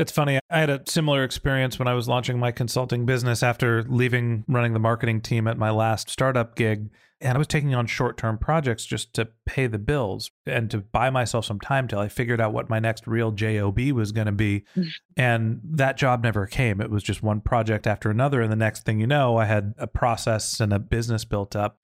It's 0.00 0.12
funny. 0.12 0.38
I 0.48 0.60
had 0.60 0.70
a 0.70 0.80
similar 0.86 1.24
experience 1.24 1.78
when 1.78 1.86
I 1.86 1.92
was 1.92 2.08
launching 2.08 2.38
my 2.38 2.52
consulting 2.52 3.04
business 3.04 3.42
after 3.42 3.82
leaving 3.82 4.44
running 4.48 4.72
the 4.72 4.78
marketing 4.78 5.20
team 5.20 5.46
at 5.46 5.58
my 5.58 5.70
last 5.70 6.08
startup 6.08 6.56
gig. 6.56 6.88
And 7.20 7.34
I 7.34 7.38
was 7.38 7.46
taking 7.46 7.74
on 7.74 7.86
short 7.86 8.16
term 8.16 8.38
projects 8.38 8.86
just 8.86 9.12
to 9.12 9.28
pay 9.44 9.66
the 9.66 9.78
bills 9.78 10.30
and 10.46 10.70
to 10.70 10.78
buy 10.78 11.10
myself 11.10 11.44
some 11.44 11.60
time 11.60 11.86
till 11.86 11.98
I 11.98 12.08
figured 12.08 12.40
out 12.40 12.54
what 12.54 12.70
my 12.70 12.78
next 12.78 13.06
real 13.06 13.30
JOB 13.30 13.78
was 13.92 14.10
going 14.10 14.26
to 14.26 14.32
be. 14.32 14.64
And 15.18 15.60
that 15.62 15.98
job 15.98 16.22
never 16.22 16.46
came. 16.46 16.80
It 16.80 16.90
was 16.90 17.02
just 17.02 17.22
one 17.22 17.42
project 17.42 17.86
after 17.86 18.08
another. 18.08 18.40
And 18.40 18.50
the 18.50 18.56
next 18.56 18.86
thing 18.86 19.00
you 19.00 19.06
know, 19.06 19.36
I 19.36 19.44
had 19.44 19.74
a 19.76 19.86
process 19.86 20.60
and 20.60 20.72
a 20.72 20.78
business 20.78 21.26
built 21.26 21.54
up. 21.54 21.78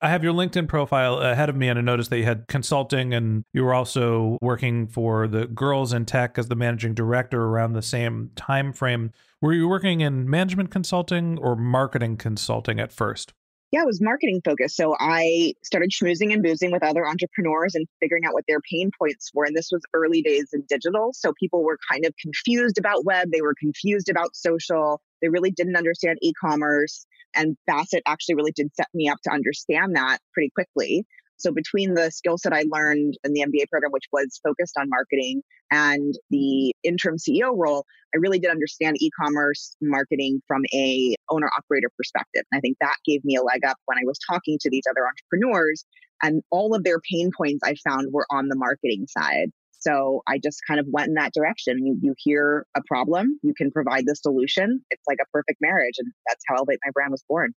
I 0.00 0.10
have 0.10 0.22
your 0.22 0.34
LinkedIn 0.34 0.68
profile 0.68 1.18
ahead 1.18 1.48
of 1.48 1.56
me, 1.56 1.68
and 1.68 1.78
I 1.78 1.82
noticed 1.82 2.10
that 2.10 2.18
you 2.18 2.24
had 2.24 2.46
consulting 2.46 3.14
and 3.14 3.44
you 3.52 3.64
were 3.64 3.72
also 3.72 4.36
working 4.42 4.86
for 4.86 5.26
the 5.26 5.46
Girls 5.46 5.92
in 5.92 6.04
Tech 6.04 6.36
as 6.36 6.48
the 6.48 6.56
managing 6.56 6.94
director 6.94 7.42
around 7.44 7.72
the 7.72 7.82
same 7.82 8.30
time 8.36 8.72
frame. 8.72 9.12
Were 9.40 9.52
you 9.52 9.68
working 9.68 10.00
in 10.00 10.28
management 10.28 10.70
consulting 10.70 11.38
or 11.38 11.56
marketing 11.56 12.16
consulting 12.16 12.80
at 12.80 12.92
first? 12.92 13.32
Yeah, 13.74 13.82
it 13.82 13.86
was 13.86 14.00
marketing 14.00 14.40
focused. 14.44 14.76
So 14.76 14.94
I 15.00 15.54
started 15.64 15.90
schmoozing 15.90 16.32
and 16.32 16.42
boozing 16.42 16.70
with 16.70 16.84
other 16.84 17.08
entrepreneurs 17.08 17.74
and 17.74 17.88
figuring 17.98 18.24
out 18.24 18.32
what 18.32 18.44
their 18.46 18.60
pain 18.60 18.90
points 18.96 19.32
were. 19.34 19.46
And 19.46 19.56
this 19.56 19.70
was 19.72 19.82
early 19.94 20.22
days 20.22 20.50
in 20.52 20.64
digital. 20.68 21.12
So 21.12 21.32
people 21.32 21.64
were 21.64 21.78
kind 21.90 22.04
of 22.04 22.14
confused 22.20 22.78
about 22.78 23.04
web, 23.04 23.30
they 23.32 23.42
were 23.42 23.54
confused 23.58 24.08
about 24.08 24.36
social, 24.36 25.00
they 25.20 25.28
really 25.28 25.50
didn't 25.50 25.76
understand 25.76 26.18
e 26.22 26.32
commerce. 26.40 27.04
And 27.34 27.56
Bassett 27.66 28.02
actually 28.06 28.34
really 28.36 28.52
did 28.52 28.74
set 28.74 28.88
me 28.94 29.08
up 29.08 29.18
to 29.24 29.30
understand 29.30 29.96
that 29.96 30.18
pretty 30.32 30.50
quickly. 30.54 31.04
So 31.36 31.52
between 31.52 31.94
the 31.94 32.10
skill 32.10 32.38
set 32.38 32.52
I 32.52 32.64
learned 32.70 33.18
in 33.24 33.32
the 33.32 33.42
MBA 33.42 33.68
program, 33.68 33.90
which 33.90 34.06
was 34.12 34.40
focused 34.42 34.74
on 34.78 34.88
marketing, 34.88 35.42
and 35.70 36.14
the 36.30 36.72
interim 36.84 37.16
CEO 37.16 37.52
role, 37.56 37.84
I 38.14 38.18
really 38.18 38.38
did 38.38 38.50
understand 38.50 38.96
e-commerce 39.00 39.76
marketing 39.82 40.40
from 40.46 40.62
a 40.72 41.16
owner 41.30 41.50
operator 41.58 41.90
perspective. 41.96 42.44
And 42.52 42.58
I 42.58 42.60
think 42.60 42.76
that 42.80 42.96
gave 43.04 43.24
me 43.24 43.34
a 43.36 43.42
leg 43.42 43.64
up 43.64 43.76
when 43.86 43.98
I 43.98 44.06
was 44.06 44.18
talking 44.30 44.58
to 44.60 44.70
these 44.70 44.84
other 44.88 45.06
entrepreneurs, 45.06 45.84
and 46.22 46.42
all 46.50 46.74
of 46.74 46.84
their 46.84 47.00
pain 47.00 47.30
points 47.36 47.60
I 47.64 47.74
found 47.86 48.12
were 48.12 48.26
on 48.30 48.48
the 48.48 48.56
marketing 48.56 49.06
side. 49.08 49.50
So 49.86 50.22
I 50.26 50.38
just 50.38 50.60
kind 50.66 50.80
of 50.80 50.86
went 50.88 51.08
in 51.08 51.14
that 51.14 51.32
direction. 51.34 51.84
You, 51.84 51.98
you 52.00 52.14
hear 52.18 52.66
a 52.74 52.80
problem, 52.86 53.38
you 53.42 53.54
can 53.54 53.70
provide 53.70 54.04
the 54.06 54.16
solution. 54.16 54.80
It's 54.90 55.02
like 55.06 55.18
a 55.22 55.28
perfect 55.30 55.58
marriage. 55.60 55.94
And 55.98 56.12
that's 56.26 56.42
how 56.48 56.56
Elevate 56.56 56.78
My 56.84 56.90
Brand 56.92 57.10
was 57.10 57.22
born. 57.28 57.52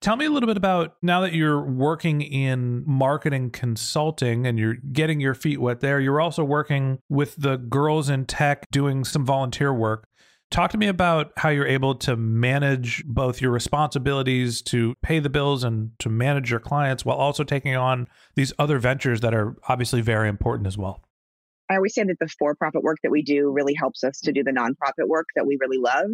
Tell 0.00 0.16
me 0.16 0.26
a 0.26 0.30
little 0.30 0.46
bit 0.46 0.58
about 0.58 0.96
now 1.00 1.22
that 1.22 1.32
you're 1.32 1.62
working 1.62 2.20
in 2.20 2.84
marketing 2.86 3.50
consulting 3.50 4.46
and 4.46 4.58
you're 4.58 4.74
getting 4.92 5.20
your 5.20 5.34
feet 5.34 5.58
wet 5.58 5.80
there, 5.80 6.00
you're 6.00 6.20
also 6.20 6.44
working 6.44 6.98
with 7.08 7.34
the 7.36 7.56
girls 7.56 8.10
in 8.10 8.26
tech 8.26 8.70
doing 8.70 9.04
some 9.04 9.24
volunteer 9.24 9.72
work. 9.72 10.06
Talk 10.50 10.70
to 10.72 10.78
me 10.78 10.86
about 10.86 11.32
how 11.38 11.48
you're 11.48 11.66
able 11.66 11.94
to 11.96 12.14
manage 12.14 13.04
both 13.06 13.40
your 13.40 13.50
responsibilities 13.50 14.62
to 14.62 14.94
pay 15.02 15.18
the 15.18 15.30
bills 15.30 15.64
and 15.64 15.90
to 15.98 16.08
manage 16.08 16.50
your 16.50 16.60
clients 16.60 17.04
while 17.04 17.16
also 17.16 17.42
taking 17.42 17.74
on 17.74 18.06
these 18.36 18.52
other 18.58 18.78
ventures 18.78 19.22
that 19.22 19.34
are 19.34 19.56
obviously 19.68 20.02
very 20.02 20.28
important 20.28 20.66
as 20.66 20.76
well. 20.76 21.05
I 21.68 21.76
always 21.76 21.94
say 21.94 22.04
that 22.04 22.16
the 22.20 22.28
for 22.38 22.54
profit 22.54 22.82
work 22.82 22.98
that 23.02 23.10
we 23.10 23.22
do 23.22 23.50
really 23.50 23.74
helps 23.74 24.04
us 24.04 24.20
to 24.20 24.32
do 24.32 24.44
the 24.44 24.52
nonprofit 24.52 25.08
work 25.08 25.26
that 25.34 25.46
we 25.46 25.58
really 25.60 25.78
love. 25.78 26.10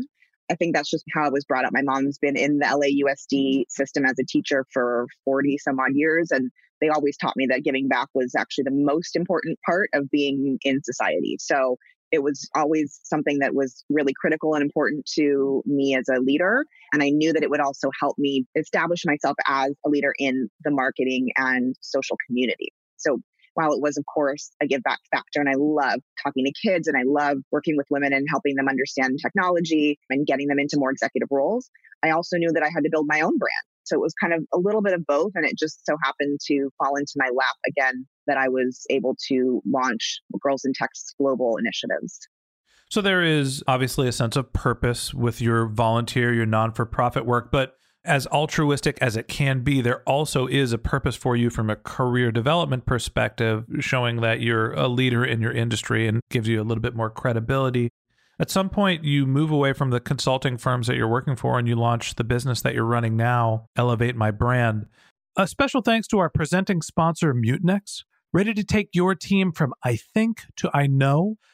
I 0.50 0.54
think 0.54 0.74
that's 0.74 0.90
just 0.90 1.04
how 1.14 1.24
I 1.24 1.30
was 1.30 1.44
brought 1.44 1.64
up. 1.64 1.72
My 1.72 1.82
mom's 1.82 2.18
been 2.18 2.36
in 2.36 2.58
the 2.58 2.66
LAUSD 2.66 3.64
system 3.68 4.04
as 4.04 4.18
a 4.18 4.24
teacher 4.24 4.66
for 4.72 5.06
40 5.24 5.58
some 5.58 5.78
odd 5.78 5.94
years. 5.94 6.30
And 6.30 6.50
they 6.80 6.88
always 6.88 7.16
taught 7.16 7.36
me 7.36 7.46
that 7.48 7.64
giving 7.64 7.88
back 7.88 8.08
was 8.14 8.34
actually 8.36 8.64
the 8.64 8.72
most 8.72 9.14
important 9.14 9.58
part 9.64 9.88
of 9.94 10.10
being 10.10 10.58
in 10.62 10.82
society. 10.82 11.36
So 11.38 11.76
it 12.10 12.22
was 12.22 12.46
always 12.54 13.00
something 13.04 13.38
that 13.38 13.54
was 13.54 13.84
really 13.88 14.12
critical 14.12 14.54
and 14.54 14.62
important 14.62 15.06
to 15.14 15.62
me 15.64 15.94
as 15.94 16.08
a 16.08 16.20
leader. 16.20 16.64
And 16.92 17.02
I 17.02 17.08
knew 17.08 17.32
that 17.32 17.42
it 17.42 17.48
would 17.48 17.60
also 17.60 17.88
help 17.98 18.18
me 18.18 18.44
establish 18.54 19.04
myself 19.06 19.36
as 19.46 19.72
a 19.86 19.88
leader 19.88 20.12
in 20.18 20.48
the 20.64 20.70
marketing 20.70 21.30
and 21.36 21.74
social 21.80 22.16
community. 22.26 22.72
So 22.98 23.18
while 23.54 23.72
it 23.72 23.80
was, 23.80 23.96
of 23.96 24.04
course, 24.12 24.50
a 24.62 24.66
give 24.66 24.82
back 24.82 24.98
factor, 25.10 25.40
and 25.40 25.48
I 25.48 25.54
love 25.56 26.00
talking 26.22 26.44
to 26.44 26.52
kids 26.68 26.88
and 26.88 26.96
I 26.96 27.02
love 27.04 27.38
working 27.50 27.76
with 27.76 27.86
women 27.90 28.12
and 28.12 28.26
helping 28.30 28.56
them 28.56 28.68
understand 28.68 29.18
technology 29.20 29.98
and 30.10 30.26
getting 30.26 30.48
them 30.48 30.58
into 30.58 30.76
more 30.78 30.90
executive 30.90 31.28
roles, 31.30 31.70
I 32.02 32.10
also 32.10 32.36
knew 32.36 32.50
that 32.52 32.62
I 32.62 32.70
had 32.74 32.84
to 32.84 32.90
build 32.90 33.06
my 33.08 33.20
own 33.20 33.36
brand. 33.38 33.66
So 33.84 33.96
it 33.96 34.00
was 34.00 34.14
kind 34.20 34.32
of 34.32 34.44
a 34.54 34.58
little 34.58 34.82
bit 34.82 34.92
of 34.92 35.04
both. 35.06 35.32
And 35.34 35.44
it 35.44 35.58
just 35.58 35.84
so 35.84 35.96
happened 36.02 36.38
to 36.46 36.70
fall 36.78 36.96
into 36.96 37.12
my 37.16 37.28
lap 37.34 37.56
again 37.66 38.06
that 38.26 38.36
I 38.36 38.48
was 38.48 38.86
able 38.90 39.16
to 39.28 39.60
launch 39.66 40.20
Girls 40.40 40.64
in 40.64 40.72
Tech's 40.72 41.14
global 41.18 41.56
initiatives. 41.56 42.18
So 42.90 43.00
there 43.00 43.22
is 43.22 43.64
obviously 43.66 44.06
a 44.06 44.12
sense 44.12 44.36
of 44.36 44.52
purpose 44.52 45.14
with 45.14 45.40
your 45.40 45.66
volunteer, 45.66 46.32
your 46.32 46.46
non 46.46 46.72
for 46.72 46.84
profit 46.84 47.24
work, 47.24 47.50
but 47.50 47.76
as 48.04 48.26
altruistic 48.28 48.98
as 49.00 49.16
it 49.16 49.28
can 49.28 49.60
be, 49.60 49.80
there 49.80 50.02
also 50.02 50.46
is 50.46 50.72
a 50.72 50.78
purpose 50.78 51.14
for 51.14 51.36
you 51.36 51.50
from 51.50 51.70
a 51.70 51.76
career 51.76 52.32
development 52.32 52.84
perspective, 52.84 53.64
showing 53.80 54.20
that 54.20 54.40
you're 54.40 54.72
a 54.72 54.88
leader 54.88 55.24
in 55.24 55.40
your 55.40 55.52
industry 55.52 56.08
and 56.08 56.20
gives 56.30 56.48
you 56.48 56.60
a 56.60 56.64
little 56.64 56.82
bit 56.82 56.96
more 56.96 57.10
credibility. 57.10 57.90
At 58.38 58.50
some 58.50 58.70
point, 58.70 59.04
you 59.04 59.24
move 59.26 59.52
away 59.52 59.72
from 59.72 59.90
the 59.90 60.00
consulting 60.00 60.58
firms 60.58 60.88
that 60.88 60.96
you're 60.96 61.06
working 61.06 61.36
for 61.36 61.58
and 61.58 61.68
you 61.68 61.76
launch 61.76 62.16
the 62.16 62.24
business 62.24 62.60
that 62.62 62.74
you're 62.74 62.84
running 62.84 63.16
now, 63.16 63.66
Elevate 63.76 64.16
My 64.16 64.32
Brand. 64.32 64.86
A 65.36 65.46
special 65.46 65.80
thanks 65.80 66.08
to 66.08 66.18
our 66.18 66.28
presenting 66.28 66.82
sponsor, 66.82 67.32
Mutinex. 67.34 68.02
Ready 68.32 68.52
to 68.54 68.64
take 68.64 68.88
your 68.94 69.14
team 69.14 69.52
from 69.52 69.74
I 69.84 69.96
think 69.96 70.42
to 70.56 70.70
I 70.74 70.86
know? 70.86 71.36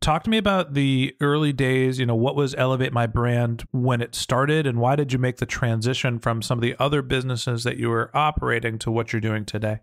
Talk 0.00 0.24
to 0.24 0.30
me 0.30 0.38
about 0.38 0.72
the 0.72 1.14
early 1.20 1.52
days. 1.52 1.98
You 1.98 2.06
know, 2.06 2.14
what 2.14 2.34
was 2.34 2.54
Elevate 2.54 2.92
My 2.92 3.06
Brand 3.06 3.64
when 3.70 4.00
it 4.00 4.14
started, 4.14 4.66
and 4.66 4.78
why 4.78 4.96
did 4.96 5.12
you 5.12 5.18
make 5.18 5.36
the 5.36 5.46
transition 5.46 6.18
from 6.18 6.40
some 6.40 6.56
of 6.58 6.62
the 6.62 6.74
other 6.78 7.02
businesses 7.02 7.64
that 7.64 7.76
you 7.76 7.90
were 7.90 8.10
operating 8.14 8.78
to 8.78 8.90
what 8.90 9.12
you're 9.12 9.20
doing 9.20 9.44
today? 9.44 9.80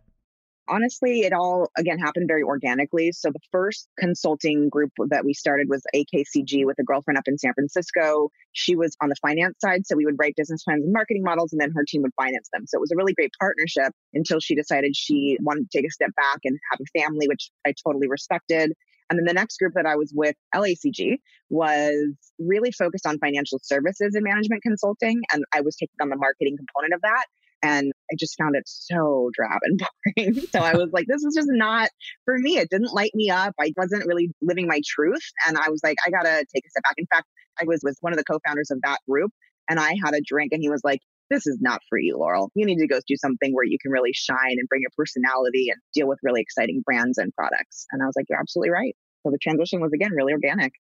honestly, 0.68 1.22
it 1.22 1.34
all 1.34 1.70
again 1.78 1.98
happened 2.00 2.28
very 2.28 2.44
organically. 2.44 3.12
So 3.12 3.30
the 3.32 3.40
first 3.52 3.88
consulting 3.98 4.70
group 4.70 4.92
that 5.10 5.26
we 5.26 5.34
started 5.34 5.70
was 5.70 5.84
AKCG 5.96 6.66
with 6.66 6.78
a 6.80 6.84
girlfriend 6.84 7.18
up 7.18 7.28
in 7.28 7.38
San 7.38 7.54
Francisco. 7.54 8.30
She 8.54 8.76
was 8.76 8.96
on 9.02 9.10
the 9.10 9.16
finance 9.16 9.56
side. 9.60 9.86
So 9.86 9.96
we 9.96 10.06
would 10.06 10.16
write 10.20 10.36
business 10.36 10.64
plans 10.64 10.84
and 10.84 10.94
marketing 10.94 11.24
models, 11.24 11.52
and 11.54 11.62
then 11.62 11.72
her 11.72 11.84
team 11.88 12.02
would 12.04 12.14
finance 12.16 12.50
them. 12.52 12.66
So 12.68 12.78
it 12.78 12.82
was 12.82 12.92
a 12.92 12.96
really 12.96 13.14
great 13.14 13.32
partnership 13.40 13.94
until 14.14 14.40
she 14.40 14.56
decided 14.56 14.96
she 14.96 15.38
wanted 15.42 15.70
to 15.72 15.78
take 15.78 15.88
a 15.88 15.92
step 15.92 16.12
back 16.16 16.40
and 16.44 16.58
have 16.72 16.80
a 16.82 17.00
family, 17.00 17.28
which 17.28 17.50
I 17.66 17.74
totally 17.86 18.08
respected. 18.08 18.74
And 19.10 19.18
then 19.18 19.26
the 19.26 19.34
next 19.34 19.58
group 19.58 19.74
that 19.76 19.86
I 19.86 19.96
was 19.96 20.12
with, 20.16 20.36
LACG, 20.54 21.18
was 21.50 22.14
really 22.40 22.72
focused 22.72 23.06
on 23.06 23.20
financial 23.20 23.60
services 23.64 24.16
and 24.16 24.24
management 24.24 24.64
consulting. 24.64 25.22
And 25.32 25.44
I 25.54 25.62
was 25.62 25.76
taking 25.76 25.96
on 26.02 26.10
the 26.10 26.18
marketing 26.18 26.58
component 26.58 26.94
of 26.94 27.02
that. 27.02 27.26
And 27.64 27.92
I 28.12 28.16
just 28.20 28.38
found 28.38 28.56
it 28.56 28.64
so 28.66 29.32
drab 29.34 29.60
and 29.64 29.80
boring. 30.16 30.48
so 30.52 30.60
I 30.60 30.76
was 30.76 30.90
like, 30.92 31.06
this 31.08 31.24
is 31.24 31.34
just 31.36 31.50
not 31.52 31.90
for 32.26 32.38
me. 32.38 32.58
It 32.58 32.70
didn't 32.70 32.94
light 32.94 33.12
me 33.16 33.30
up. 33.30 33.56
I 33.60 33.74
wasn't 33.76 34.06
really 34.06 34.30
living 34.42 34.68
my 34.68 34.82
truth. 34.86 35.24
And 35.48 35.58
I 35.58 35.70
was 35.70 35.82
like, 35.84 35.98
I 36.06 36.12
got 36.12 36.24
to 36.24 36.46
take 36.54 36.66
a 36.66 36.70
step 36.70 36.84
back. 36.84 36.94
In 36.98 37.08
fact, 37.08 37.26
I 37.60 37.66
was 37.66 37.82
with 37.84 37.98
one 38.02 38.14
of 38.14 38.18
the 38.18 38.26
co 38.26 38.40
founders 38.46 38.70
of 38.70 38.80
that 38.84 39.00
group 39.10 39.32
and 39.70 39.80
I 39.80 39.96
had 40.04 40.14
a 40.14 40.22
drink 40.22 40.52
and 40.54 40.62
he 40.62 40.70
was 40.70 40.82
like, 40.84 41.02
this 41.30 41.48
is 41.48 41.60
not 41.62 41.82
for 41.90 41.98
you, 41.98 42.18
Laurel. 42.18 42.52
You 42.56 42.66
need 42.66 42.78
to 42.80 42.88
go 42.88 43.00
do 43.08 43.16
something 43.18 43.54
where 43.54 43.66
you 43.66 43.78
can 43.82 43.92
really 43.92 44.14
shine 44.14 44.58
and 44.58 44.68
bring 44.70 44.82
your 44.82 44.92
personality 44.96 45.70
and 45.70 45.80
deal 45.94 46.08
with 46.08 46.20
really 46.24 46.42
exciting 46.42 46.82
brands 46.86 47.18
and 47.18 47.34
products. 47.36 47.86
And 47.92 48.02
I 48.02 48.06
was 48.06 48.16
like, 48.16 48.26
you're 48.30 48.40
absolutely 48.40 48.72
right. 48.72 48.96
So 49.24 49.32
the 49.32 49.38
transition 49.38 49.82
was 49.82 49.92
again 49.94 50.12
really 50.14 50.34
organic. 50.34 50.74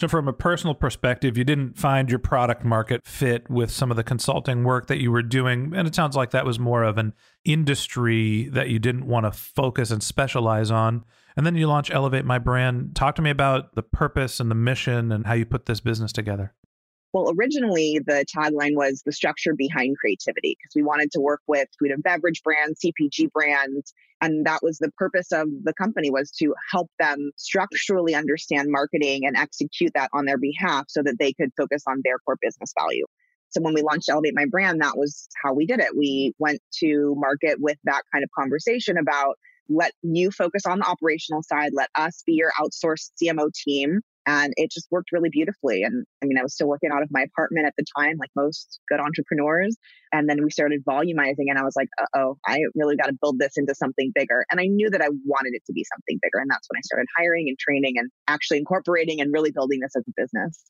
So, 0.00 0.08
from 0.08 0.26
a 0.26 0.32
personal 0.32 0.74
perspective, 0.74 1.38
you 1.38 1.44
didn't 1.44 1.78
find 1.78 2.10
your 2.10 2.18
product 2.18 2.64
market 2.64 3.06
fit 3.06 3.48
with 3.48 3.70
some 3.70 3.92
of 3.92 3.96
the 3.96 4.02
consulting 4.02 4.64
work 4.64 4.88
that 4.88 5.00
you 5.00 5.12
were 5.12 5.22
doing. 5.22 5.72
And 5.74 5.86
it 5.86 5.94
sounds 5.94 6.16
like 6.16 6.32
that 6.32 6.44
was 6.44 6.58
more 6.58 6.82
of 6.82 6.98
an 6.98 7.12
industry 7.44 8.48
that 8.48 8.70
you 8.70 8.80
didn't 8.80 9.06
want 9.06 9.24
to 9.24 9.30
focus 9.30 9.92
and 9.92 10.02
specialize 10.02 10.72
on. 10.72 11.04
And 11.36 11.46
then 11.46 11.54
you 11.54 11.68
launch 11.68 11.92
Elevate 11.92 12.24
My 12.24 12.40
Brand. 12.40 12.96
Talk 12.96 13.14
to 13.16 13.22
me 13.22 13.30
about 13.30 13.76
the 13.76 13.84
purpose 13.84 14.40
and 14.40 14.50
the 14.50 14.56
mission 14.56 15.12
and 15.12 15.26
how 15.26 15.34
you 15.34 15.46
put 15.46 15.66
this 15.66 15.80
business 15.80 16.12
together. 16.12 16.54
Well, 17.14 17.32
originally 17.38 18.00
the 18.04 18.26
tagline 18.26 18.74
was 18.74 19.02
the 19.06 19.12
structure 19.12 19.54
behind 19.54 19.96
creativity 19.98 20.56
because 20.58 20.74
we 20.74 20.82
wanted 20.82 21.12
to 21.12 21.20
work 21.20 21.42
with 21.46 21.68
food 21.78 21.92
and 21.92 22.02
beverage 22.02 22.42
brands, 22.42 22.80
CPG 22.84 23.30
brands, 23.30 23.94
and 24.20 24.44
that 24.46 24.64
was 24.64 24.78
the 24.78 24.90
purpose 24.98 25.30
of 25.30 25.46
the 25.62 25.72
company 25.74 26.10
was 26.10 26.32
to 26.40 26.52
help 26.72 26.90
them 26.98 27.30
structurally 27.36 28.16
understand 28.16 28.66
marketing 28.68 29.26
and 29.26 29.36
execute 29.36 29.92
that 29.94 30.10
on 30.12 30.24
their 30.24 30.38
behalf 30.38 30.86
so 30.88 31.04
that 31.04 31.20
they 31.20 31.32
could 31.32 31.50
focus 31.56 31.84
on 31.86 32.00
their 32.02 32.18
core 32.18 32.36
business 32.42 32.72
value. 32.76 33.04
So 33.50 33.60
when 33.60 33.74
we 33.74 33.82
launched 33.82 34.08
Elevate 34.08 34.34
My 34.34 34.46
Brand, 34.50 34.82
that 34.82 34.98
was 34.98 35.28
how 35.40 35.54
we 35.54 35.66
did 35.66 35.78
it. 35.78 35.96
We 35.96 36.34
went 36.40 36.60
to 36.80 37.14
market 37.16 37.60
with 37.60 37.78
that 37.84 38.02
kind 38.12 38.24
of 38.24 38.30
conversation 38.36 38.98
about 38.98 39.38
let 39.68 39.92
you 40.02 40.32
focus 40.32 40.66
on 40.66 40.80
the 40.80 40.86
operational 40.86 41.44
side, 41.44 41.70
let 41.74 41.90
us 41.94 42.24
be 42.26 42.32
your 42.32 42.50
outsourced 42.60 43.12
CMO 43.22 43.52
team 43.54 44.00
and 44.26 44.52
it 44.56 44.70
just 44.70 44.88
worked 44.90 45.12
really 45.12 45.28
beautifully. 45.30 45.82
And 45.82 46.04
I 46.22 46.26
mean, 46.26 46.38
I 46.38 46.42
was 46.42 46.54
still 46.54 46.68
working 46.68 46.90
out 46.92 47.02
of 47.02 47.08
my 47.10 47.22
apartment 47.22 47.66
at 47.66 47.74
the 47.76 47.84
time, 47.98 48.16
like 48.18 48.30
most 48.34 48.80
good 48.88 49.00
entrepreneurs. 49.00 49.76
And 50.12 50.28
then 50.28 50.42
we 50.42 50.50
started 50.50 50.84
volumizing, 50.84 51.48
and 51.48 51.58
I 51.58 51.64
was 51.64 51.74
like, 51.76 51.88
oh, 52.14 52.38
I 52.46 52.60
really 52.74 52.96
got 52.96 53.06
to 53.06 53.16
build 53.20 53.38
this 53.38 53.52
into 53.56 53.74
something 53.74 54.12
bigger. 54.14 54.44
And 54.50 54.60
I 54.60 54.66
knew 54.66 54.90
that 54.90 55.02
I 55.02 55.08
wanted 55.24 55.54
it 55.54 55.62
to 55.66 55.72
be 55.72 55.84
something 55.92 56.18
bigger. 56.22 56.38
And 56.40 56.50
that's 56.50 56.68
when 56.70 56.78
I 56.78 56.82
started 56.82 57.06
hiring 57.16 57.48
and 57.48 57.58
training 57.58 57.94
and 57.98 58.10
actually 58.28 58.58
incorporating 58.58 59.20
and 59.20 59.32
really 59.32 59.50
building 59.50 59.80
this 59.80 59.96
as 59.96 60.04
a 60.08 60.12
business. 60.16 60.62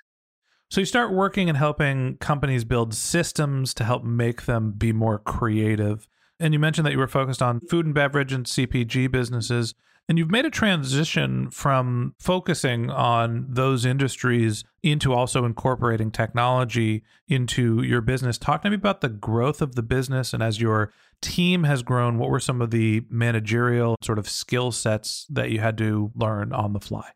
So 0.70 0.80
you 0.80 0.86
start 0.86 1.12
working 1.12 1.48
and 1.48 1.58
helping 1.58 2.16
companies 2.16 2.64
build 2.64 2.94
systems 2.94 3.74
to 3.74 3.84
help 3.84 4.02
make 4.02 4.46
them 4.46 4.72
be 4.72 4.92
more 4.92 5.18
creative. 5.18 6.08
And 6.40 6.52
you 6.52 6.58
mentioned 6.58 6.86
that 6.86 6.92
you 6.92 6.98
were 6.98 7.06
focused 7.06 7.42
on 7.42 7.60
food 7.60 7.86
and 7.86 7.94
beverage 7.94 8.32
and 8.32 8.44
CPG 8.44 9.10
businesses. 9.10 9.74
And 10.08 10.18
you've 10.18 10.30
made 10.30 10.44
a 10.44 10.50
transition 10.50 11.50
from 11.50 12.14
focusing 12.18 12.90
on 12.90 13.46
those 13.48 13.86
industries 13.86 14.62
into 14.82 15.14
also 15.14 15.46
incorporating 15.46 16.10
technology 16.10 17.02
into 17.26 17.82
your 17.82 18.02
business. 18.02 18.36
Talk 18.36 18.62
to 18.62 18.70
me 18.70 18.76
about 18.76 19.00
the 19.00 19.08
growth 19.08 19.62
of 19.62 19.76
the 19.76 19.82
business 19.82 20.34
and 20.34 20.42
as 20.42 20.60
your 20.60 20.92
team 21.22 21.64
has 21.64 21.82
grown, 21.82 22.18
what 22.18 22.28
were 22.28 22.40
some 22.40 22.60
of 22.60 22.70
the 22.70 23.02
managerial 23.08 23.96
sort 24.02 24.18
of 24.18 24.28
skill 24.28 24.72
sets 24.72 25.26
that 25.30 25.50
you 25.50 25.60
had 25.60 25.78
to 25.78 26.12
learn 26.14 26.52
on 26.52 26.74
the 26.74 26.80
fly? 26.80 27.12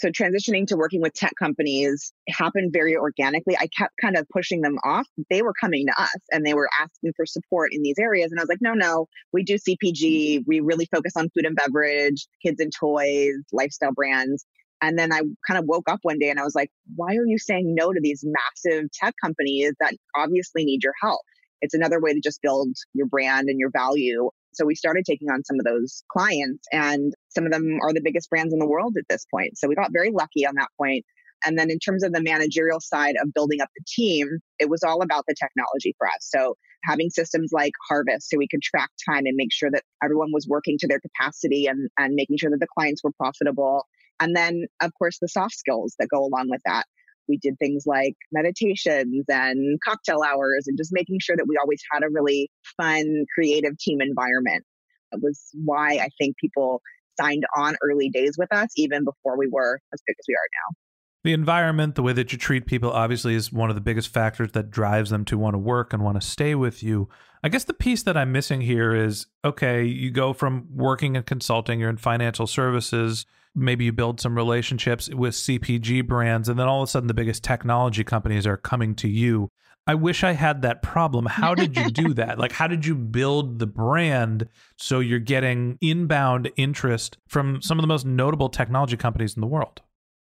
So 0.00 0.08
transitioning 0.08 0.66
to 0.66 0.76
working 0.76 1.02
with 1.02 1.12
tech 1.12 1.34
companies 1.38 2.14
happened 2.30 2.72
very 2.72 2.96
organically. 2.96 3.54
I 3.54 3.68
kept 3.76 3.92
kind 4.00 4.16
of 4.16 4.26
pushing 4.32 4.62
them 4.62 4.78
off. 4.82 5.06
They 5.28 5.42
were 5.42 5.52
coming 5.60 5.86
to 5.86 6.02
us 6.02 6.16
and 6.32 6.44
they 6.44 6.54
were 6.54 6.70
asking 6.80 7.12
for 7.14 7.26
support 7.26 7.74
in 7.74 7.82
these 7.82 7.98
areas. 7.98 8.32
And 8.32 8.40
I 8.40 8.42
was 8.42 8.48
like, 8.48 8.62
no, 8.62 8.72
no, 8.72 9.08
we 9.34 9.44
do 9.44 9.56
CPG. 9.56 10.44
We 10.46 10.60
really 10.60 10.88
focus 10.90 11.12
on 11.16 11.28
food 11.34 11.44
and 11.44 11.54
beverage, 11.54 12.26
kids 12.42 12.60
and 12.60 12.72
toys, 12.72 13.34
lifestyle 13.52 13.92
brands. 13.92 14.46
And 14.80 14.98
then 14.98 15.12
I 15.12 15.20
kind 15.46 15.58
of 15.58 15.66
woke 15.66 15.90
up 15.90 15.98
one 16.00 16.18
day 16.18 16.30
and 16.30 16.40
I 16.40 16.44
was 16.44 16.54
like, 16.54 16.70
why 16.96 17.16
are 17.16 17.26
you 17.26 17.38
saying 17.38 17.74
no 17.74 17.92
to 17.92 18.00
these 18.02 18.24
massive 18.24 18.90
tech 18.92 19.14
companies 19.22 19.74
that 19.80 19.94
obviously 20.16 20.64
need 20.64 20.82
your 20.82 20.94
help? 21.02 21.20
It's 21.60 21.74
another 21.74 22.00
way 22.00 22.14
to 22.14 22.20
just 22.20 22.40
build 22.40 22.74
your 22.94 23.06
brand 23.06 23.50
and 23.50 23.58
your 23.60 23.70
value 23.70 24.30
so 24.52 24.64
we 24.66 24.74
started 24.74 25.04
taking 25.04 25.30
on 25.30 25.44
some 25.44 25.58
of 25.58 25.64
those 25.64 26.02
clients, 26.10 26.66
and 26.72 27.12
some 27.30 27.46
of 27.46 27.52
them 27.52 27.78
are 27.82 27.92
the 27.92 28.00
biggest 28.02 28.30
brands 28.30 28.52
in 28.52 28.58
the 28.58 28.66
world 28.66 28.96
at 28.98 29.04
this 29.08 29.26
point. 29.32 29.58
So 29.58 29.68
we 29.68 29.74
got 29.74 29.92
very 29.92 30.10
lucky 30.10 30.46
on 30.46 30.54
that 30.56 30.68
point. 30.78 31.04
And 31.44 31.58
then 31.58 31.70
in 31.70 31.78
terms 31.78 32.04
of 32.04 32.12
the 32.12 32.22
managerial 32.22 32.80
side 32.80 33.14
of 33.22 33.32
building 33.32 33.60
up 33.60 33.70
the 33.74 33.84
team, 33.86 34.28
it 34.58 34.68
was 34.68 34.82
all 34.82 35.02
about 35.02 35.24
the 35.26 35.34
technology 35.34 35.94
for 35.96 36.06
us. 36.06 36.18
So 36.20 36.54
having 36.84 37.10
systems 37.10 37.50
like 37.52 37.72
Harvest 37.88 38.28
so 38.28 38.36
we 38.36 38.48
could 38.48 38.62
track 38.62 38.90
time 39.08 39.24
and 39.26 39.36
make 39.36 39.52
sure 39.52 39.70
that 39.70 39.82
everyone 40.02 40.32
was 40.32 40.46
working 40.46 40.76
to 40.78 40.86
their 40.86 41.00
capacity 41.00 41.66
and, 41.66 41.88
and 41.98 42.14
making 42.14 42.36
sure 42.38 42.50
that 42.50 42.60
the 42.60 42.66
clients 42.78 43.02
were 43.02 43.12
profitable. 43.12 43.86
And 44.18 44.36
then, 44.36 44.66
of 44.82 44.92
course, 44.98 45.18
the 45.20 45.28
soft 45.28 45.54
skills 45.54 45.94
that 45.98 46.08
go 46.08 46.20
along 46.20 46.48
with 46.50 46.60
that 46.66 46.84
we 47.30 47.38
did 47.38 47.56
things 47.58 47.84
like 47.86 48.16
meditations 48.32 49.24
and 49.28 49.78
cocktail 49.82 50.22
hours 50.22 50.64
and 50.66 50.76
just 50.76 50.90
making 50.92 51.18
sure 51.20 51.36
that 51.36 51.46
we 51.48 51.56
always 51.56 51.80
had 51.90 52.02
a 52.02 52.10
really 52.10 52.50
fun, 52.76 53.24
creative 53.32 53.78
team 53.78 54.00
environment. 54.00 54.64
It 55.12 55.20
was 55.22 55.40
why 55.54 55.94
I 55.94 56.08
think 56.18 56.36
people 56.36 56.82
signed 57.20 57.44
on 57.56 57.76
early 57.82 58.08
days 58.08 58.36
with 58.38 58.52
us, 58.52 58.68
even 58.76 59.04
before 59.04 59.36
we 59.36 59.48
were 59.48 59.80
as 59.92 60.00
big 60.06 60.16
as 60.18 60.24
we 60.28 60.34
are 60.34 60.48
now. 60.68 60.76
The 61.22 61.32
environment, 61.34 61.96
the 61.96 62.02
way 62.02 62.14
that 62.14 62.32
you 62.32 62.38
treat 62.38 62.64
people, 62.64 62.90
obviously 62.90 63.34
is 63.34 63.52
one 63.52 63.68
of 63.68 63.74
the 63.74 63.82
biggest 63.82 64.08
factors 64.08 64.52
that 64.52 64.70
drives 64.70 65.10
them 65.10 65.26
to 65.26 65.36
want 65.36 65.52
to 65.54 65.58
work 65.58 65.92
and 65.92 66.02
want 66.02 66.18
to 66.18 66.26
stay 66.26 66.54
with 66.54 66.82
you. 66.82 67.10
I 67.44 67.50
guess 67.50 67.64
the 67.64 67.74
piece 67.74 68.02
that 68.04 68.16
I'm 68.16 68.32
missing 68.32 68.62
here 68.62 68.94
is 68.94 69.26
okay, 69.44 69.84
you 69.84 70.10
go 70.10 70.32
from 70.32 70.68
working 70.74 71.16
in 71.16 71.22
consulting, 71.24 71.78
you're 71.78 71.90
in 71.90 71.98
financial 71.98 72.46
services, 72.46 73.26
maybe 73.54 73.84
you 73.84 73.92
build 73.92 74.20
some 74.20 74.34
relationships 74.34 75.10
with 75.10 75.34
CPG 75.34 76.06
brands, 76.06 76.48
and 76.48 76.58
then 76.58 76.68
all 76.68 76.82
of 76.82 76.88
a 76.88 76.90
sudden 76.90 77.06
the 77.06 77.14
biggest 77.14 77.44
technology 77.44 78.04
companies 78.04 78.46
are 78.46 78.56
coming 78.56 78.94
to 78.96 79.08
you. 79.08 79.50
I 79.90 79.94
wish 79.94 80.22
I 80.22 80.34
had 80.34 80.62
that 80.62 80.82
problem. 80.82 81.26
How 81.26 81.52
did 81.52 81.76
you 81.76 81.90
do 81.90 82.14
that? 82.14 82.38
like, 82.38 82.52
how 82.52 82.68
did 82.68 82.86
you 82.86 82.94
build 82.94 83.58
the 83.58 83.66
brand 83.66 84.48
so 84.76 85.00
you're 85.00 85.18
getting 85.18 85.78
inbound 85.80 86.48
interest 86.56 87.18
from 87.26 87.60
some 87.60 87.76
of 87.76 87.82
the 87.82 87.88
most 87.88 88.06
notable 88.06 88.48
technology 88.48 88.96
companies 88.96 89.34
in 89.34 89.40
the 89.40 89.48
world? 89.48 89.82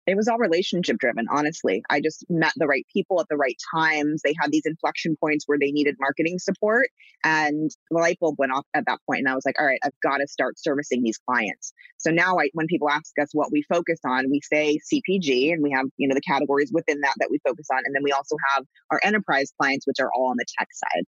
It 0.08 0.16
was 0.16 0.30
all 0.30 0.38
relationship 0.38 0.98
driven, 1.00 1.26
honestly. 1.30 1.84
I 1.90 2.00
just 2.00 2.26
met 2.30 2.54
the 2.56 2.66
right 2.66 2.86
people 2.94 3.20
at 3.20 3.28
the 3.30 3.36
right 3.36 3.58
times. 3.76 4.22
They 4.24 4.34
had 4.42 4.52
these 4.52 4.66
inflection 4.66 5.18
points 5.20 5.44
where 5.48 5.60
they 5.60 5.72
needed 5.72 5.96
marketing 6.00 6.40
support. 6.40 6.88
And 7.26 7.70
the 7.92 7.98
light 7.98 8.18
bulb 8.22 8.36
went 8.38 8.54
off 8.54 8.66
at 8.74 8.86
that 8.88 9.00
point, 9.06 9.20
And 9.20 9.28
I 9.28 9.36
was 9.36 9.46
like, 9.46 9.60
all 9.60 9.66
right, 9.66 9.80
I've 9.84 10.00
got 10.02 10.18
to 10.18 10.28
start 10.28 10.58
servicing 10.58 11.04
these 11.04 11.18
clients. 11.18 11.74
So 11.98 12.10
now 12.10 12.40
I, 12.40 12.50
when 12.54 12.68
people 12.68 12.90
ask 12.90 13.12
us 13.22 13.28
what 13.34 13.52
we 13.52 13.64
focus 13.68 14.00
on, 14.06 14.32
we 14.32 14.40
say 14.42 14.80
CPG 14.92 15.52
and 15.52 15.62
we 15.62 15.72
have, 15.72 15.88
you 15.98 16.08
know, 16.08 16.16
the 16.16 16.22
categories 16.22 16.72
within 16.74 17.02
that 17.02 17.16
that 17.20 17.28
we 17.30 17.40
focus 17.46 17.68
on. 17.70 17.82
And 17.84 17.94
then 17.94 18.04
we 18.04 18.14
also 18.14 18.38
have 18.56 18.64
our 18.92 19.02
enterprise 19.04 19.52
clients, 19.60 19.86
which 19.86 20.00
are 20.00 20.10
all 20.16 20.30
on 20.30 20.38
the 20.38 20.46
tech 20.58 20.70
side. 20.74 21.04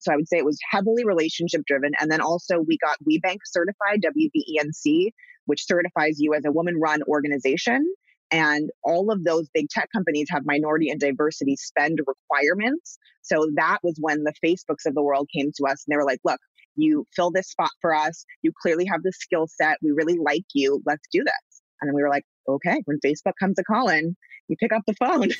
So 0.00 0.12
I 0.12 0.16
would 0.16 0.28
say 0.28 0.36
it 0.36 0.44
was 0.44 0.58
heavily 0.70 1.04
relationship 1.06 1.62
driven. 1.66 1.92
And 1.98 2.10
then 2.10 2.20
also 2.20 2.58
we 2.60 2.76
got 2.76 2.98
WBENC 3.08 3.38
certified, 3.46 4.02
WBENC, 4.04 5.12
which 5.46 5.64
certifies 5.64 6.16
you 6.18 6.34
as 6.34 6.44
a 6.44 6.52
woman 6.52 6.78
run 6.78 7.02
organization. 7.04 7.86
And 8.32 8.70
all 8.82 9.12
of 9.12 9.24
those 9.24 9.48
big 9.52 9.68
tech 9.68 9.88
companies 9.94 10.26
have 10.30 10.42
minority 10.46 10.88
and 10.88 10.98
diversity 10.98 11.56
spend 11.56 12.00
requirements. 12.06 12.98
So 13.20 13.46
that 13.56 13.78
was 13.82 13.96
when 14.00 14.24
the 14.24 14.32
Facebooks 14.44 14.86
of 14.86 14.94
the 14.94 15.02
world 15.02 15.28
came 15.34 15.50
to 15.54 15.64
us 15.70 15.84
and 15.86 15.92
they 15.92 15.96
were 15.96 16.06
like, 16.06 16.20
look, 16.24 16.40
you 16.74 17.06
fill 17.14 17.30
this 17.30 17.50
spot 17.50 17.70
for 17.82 17.94
us. 17.94 18.24
You 18.42 18.52
clearly 18.62 18.86
have 18.86 19.02
the 19.02 19.12
skill 19.12 19.46
set. 19.46 19.76
We 19.82 19.90
really 19.90 20.16
like 20.16 20.46
you. 20.54 20.82
Let's 20.86 21.06
do 21.12 21.22
this. 21.22 21.62
And 21.80 21.88
then 21.88 21.94
we 21.94 22.02
were 22.02 22.08
like, 22.08 22.24
okay, 22.48 22.82
when 22.84 22.98
Facebook 23.04 23.34
comes 23.38 23.58
a 23.58 23.64
calling, 23.64 24.16
you 24.48 24.56
pick 24.56 24.72
up 24.72 24.82
the 24.86 24.94
phone. 24.94 25.30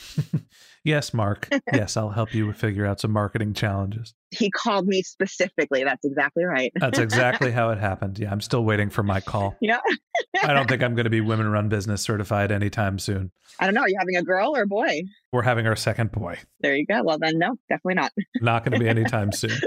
yes, 0.84 1.12
Mark. 1.12 1.48
Yes, 1.72 1.96
I'll 1.96 2.10
help 2.10 2.34
you 2.34 2.52
figure 2.52 2.84
out 2.84 3.00
some 3.00 3.12
marketing 3.12 3.54
challenges. 3.54 4.14
He 4.30 4.50
called 4.50 4.86
me 4.86 5.02
specifically. 5.02 5.84
That's 5.84 6.04
exactly 6.04 6.44
right. 6.44 6.70
That's 6.74 6.98
exactly 6.98 7.50
how 7.52 7.70
it 7.70 7.78
happened. 7.78 8.18
Yeah, 8.18 8.30
I'm 8.30 8.42
still 8.42 8.64
waiting 8.64 8.90
for 8.90 9.02
my 9.02 9.20
call. 9.20 9.56
Yeah. 9.60 9.78
I 10.42 10.52
don't 10.52 10.68
think 10.68 10.82
I'm 10.82 10.94
going 10.94 11.04
to 11.04 11.10
be 11.10 11.22
women 11.22 11.48
run 11.48 11.68
business 11.68 12.02
certified 12.02 12.52
anytime 12.52 12.98
soon. 12.98 13.30
I 13.58 13.64
don't 13.66 13.74
know. 13.74 13.82
Are 13.82 13.88
you 13.88 13.96
having 13.98 14.16
a 14.16 14.22
girl 14.22 14.54
or 14.54 14.62
a 14.62 14.66
boy? 14.66 15.02
We're 15.32 15.42
having 15.42 15.66
our 15.66 15.76
second 15.76 16.12
boy. 16.12 16.38
There 16.60 16.76
you 16.76 16.84
go. 16.84 17.02
Well, 17.02 17.18
then, 17.18 17.38
no, 17.38 17.56
definitely 17.68 17.94
not. 17.94 18.12
not 18.40 18.64
going 18.64 18.72
to 18.72 18.78
be 18.78 18.88
anytime 18.88 19.32
soon. 19.32 19.58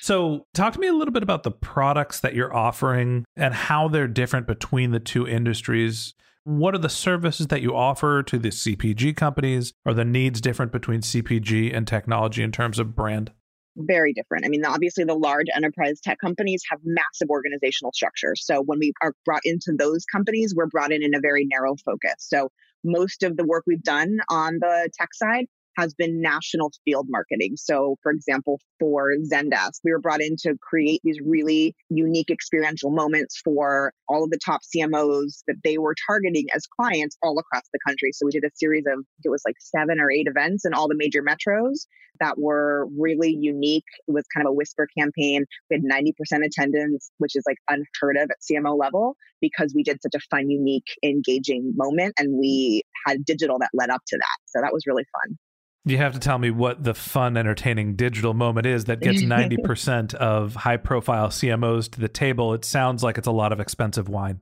So, 0.00 0.46
talk 0.52 0.74
to 0.74 0.80
me 0.80 0.88
a 0.88 0.92
little 0.92 1.12
bit 1.12 1.22
about 1.22 1.44
the 1.44 1.50
products 1.50 2.20
that 2.20 2.34
you're 2.34 2.54
offering 2.54 3.24
and 3.36 3.54
how 3.54 3.88
they're 3.88 4.08
different 4.08 4.46
between 4.46 4.90
the 4.90 5.00
two 5.00 5.26
industries. 5.26 6.12
What 6.44 6.74
are 6.74 6.78
the 6.78 6.90
services 6.90 7.46
that 7.46 7.62
you 7.62 7.74
offer 7.74 8.22
to 8.22 8.38
the 8.38 8.50
CPG 8.50 9.16
companies? 9.16 9.72
Are 9.86 9.94
the 9.94 10.04
needs 10.04 10.42
different 10.42 10.72
between 10.72 11.00
CPG 11.00 11.74
and 11.74 11.86
technology 11.86 12.42
in 12.42 12.52
terms 12.52 12.78
of 12.78 12.94
brand? 12.94 13.32
Very 13.76 14.12
different. 14.12 14.44
I 14.44 14.50
mean, 14.50 14.62
obviously, 14.62 15.04
the 15.04 15.14
large 15.14 15.46
enterprise 15.56 16.00
tech 16.02 16.18
companies 16.18 16.62
have 16.70 16.80
massive 16.84 17.30
organizational 17.30 17.92
structures. 17.92 18.44
So, 18.44 18.60
when 18.60 18.78
we 18.78 18.92
are 19.00 19.14
brought 19.24 19.40
into 19.44 19.72
those 19.76 20.04
companies, 20.04 20.54
we're 20.54 20.66
brought 20.66 20.92
in 20.92 21.02
in 21.02 21.14
a 21.14 21.20
very 21.20 21.46
narrow 21.46 21.76
focus. 21.82 22.16
So, 22.18 22.50
most 22.84 23.22
of 23.22 23.38
the 23.38 23.44
work 23.46 23.64
we've 23.66 23.82
done 23.82 24.18
on 24.28 24.58
the 24.60 24.90
tech 24.98 25.14
side 25.14 25.46
has 25.76 25.94
been 25.94 26.20
national 26.20 26.72
field 26.84 27.06
marketing. 27.08 27.54
So, 27.56 27.96
for 28.02 28.12
example, 28.12 28.60
for 28.78 29.10
Zendesk, 29.32 29.80
we 29.84 29.92
were 29.92 30.00
brought 30.00 30.20
in 30.20 30.36
to 30.40 30.54
create 30.60 31.00
these 31.04 31.18
really 31.24 31.74
unique 31.88 32.30
experiential 32.30 32.90
moments 32.90 33.40
for 33.44 33.92
all 34.08 34.24
of 34.24 34.30
the 34.30 34.38
top 34.44 34.60
CMOs 34.62 35.42
that 35.46 35.56
they 35.64 35.78
were 35.78 35.94
targeting 36.06 36.46
as 36.54 36.66
clients 36.66 37.16
all 37.22 37.38
across 37.38 37.64
the 37.72 37.78
country. 37.86 38.10
So, 38.12 38.26
we 38.26 38.32
did 38.32 38.44
a 38.44 38.50
series 38.54 38.84
of, 38.86 39.04
it 39.24 39.28
was 39.30 39.42
like 39.46 39.56
seven 39.58 40.00
or 40.00 40.10
eight 40.10 40.26
events 40.28 40.64
in 40.64 40.74
all 40.74 40.88
the 40.88 40.96
major 40.96 41.22
metros 41.22 41.86
that 42.20 42.38
were 42.38 42.86
really 42.98 43.36
unique. 43.38 43.84
It 44.06 44.12
was 44.12 44.24
kind 44.34 44.46
of 44.46 44.50
a 44.50 44.54
whisper 44.54 44.86
campaign. 44.96 45.44
We 45.70 45.76
had 45.76 45.82
90% 45.82 46.44
attendance, 46.44 47.10
which 47.18 47.32
is 47.34 47.44
like 47.46 47.58
unheard 47.68 48.16
of 48.16 48.30
at 48.30 48.36
CMO 48.40 48.78
level 48.78 49.16
because 49.40 49.72
we 49.74 49.82
did 49.82 49.98
such 50.02 50.14
a 50.14 50.20
fun, 50.30 50.50
unique, 50.50 50.86
engaging 51.02 51.72
moment 51.76 52.14
and 52.18 52.38
we 52.38 52.82
had 53.06 53.24
digital 53.24 53.58
that 53.58 53.70
led 53.74 53.90
up 53.90 54.02
to 54.08 54.16
that. 54.16 54.38
So 54.46 54.60
that 54.60 54.72
was 54.72 54.84
really 54.86 55.04
fun. 55.12 55.36
You 55.86 55.98
have 55.98 56.14
to 56.14 56.18
tell 56.18 56.38
me 56.38 56.50
what 56.50 56.82
the 56.82 56.94
fun, 56.94 57.36
entertaining 57.36 57.94
digital 57.94 58.32
moment 58.32 58.66
is 58.66 58.86
that 58.86 59.00
gets 59.00 59.22
90% 59.22 60.14
of 60.14 60.54
high 60.54 60.78
profile 60.78 61.28
CMOs 61.28 61.90
to 61.90 62.00
the 62.00 62.08
table. 62.08 62.54
It 62.54 62.64
sounds 62.64 63.02
like 63.02 63.18
it's 63.18 63.26
a 63.26 63.32
lot 63.32 63.52
of 63.52 63.60
expensive 63.60 64.08
wine. 64.08 64.40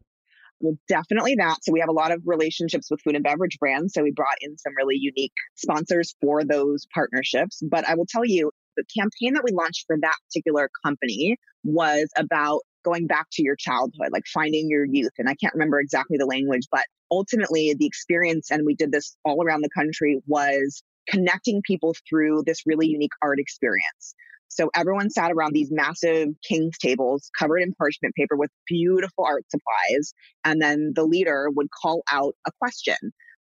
Well, 0.61 0.79
definitely 0.87 1.35
that. 1.37 1.57
So 1.63 1.73
we 1.73 1.81
have 1.81 1.89
a 1.89 1.93
lot 1.93 2.13
of 2.13 2.23
relationships 2.25 2.89
with 2.89 3.01
food 3.03 3.17
and 3.17 3.25
beverage 3.25 3.59
brands. 3.59 3.95
So 3.95 4.03
we 4.05 4.13
brought 4.13 4.37
in 4.41 4.57
some 4.59 4.73
really 4.77 4.97
unique 4.97 5.33
sponsors 5.57 6.15
for 6.21 6.45
those 6.45 6.87
partnerships. 6.95 7.61
But 7.69 7.89
I 7.89 7.97
will 7.97 8.07
tell 8.09 8.25
you, 8.25 8.53
the 8.77 8.85
campaign 8.97 9.35
that 9.35 9.43
we 9.45 9.51
launched 9.53 9.85
for 9.89 9.97
that 10.01 10.15
particular 10.29 10.71
company 10.85 11.37
was 11.65 12.09
about 12.17 12.61
going 12.85 13.09
back 13.09 13.27
to 13.33 13.43
your 13.43 13.57
childhood, 13.57 14.11
like 14.13 14.25
finding 14.33 14.71
your 14.71 14.85
youth. 14.85 15.13
And 15.19 15.29
I 15.29 15.35
can't 15.35 15.53
remember 15.53 15.81
exactly 15.81 16.17
the 16.17 16.27
language, 16.27 16.67
but 16.71 16.85
ultimately 17.11 17.75
the 17.77 17.87
experience, 17.87 18.51
and 18.51 18.65
we 18.65 18.75
did 18.75 18.93
this 18.93 19.17
all 19.25 19.45
around 19.45 19.63
the 19.63 19.71
country, 19.75 20.21
was 20.27 20.83
connecting 21.09 21.63
people 21.63 21.95
through 22.09 22.43
this 22.47 22.63
really 22.67 22.87
unique 22.87 23.13
art 23.23 23.39
experience. 23.39 24.15
So 24.49 24.71
everyone 24.75 25.09
sat 25.09 25.33
around 25.33 25.55
these 25.55 25.71
massive 25.71 26.29
king's 26.47 26.77
tables 26.77 27.31
covered 27.39 27.61
in 27.61 27.73
parchment 27.73 28.15
paper 28.15 28.37
with 28.37 28.51
beautiful 28.67 29.25
art 29.25 29.45
supplies. 29.51 30.13
And 30.45 30.61
then 30.61 30.93
the 30.95 31.05
leader 31.05 31.49
would 31.51 31.69
call 31.71 32.03
out 32.11 32.35
a 32.47 32.51
question. 32.61 32.97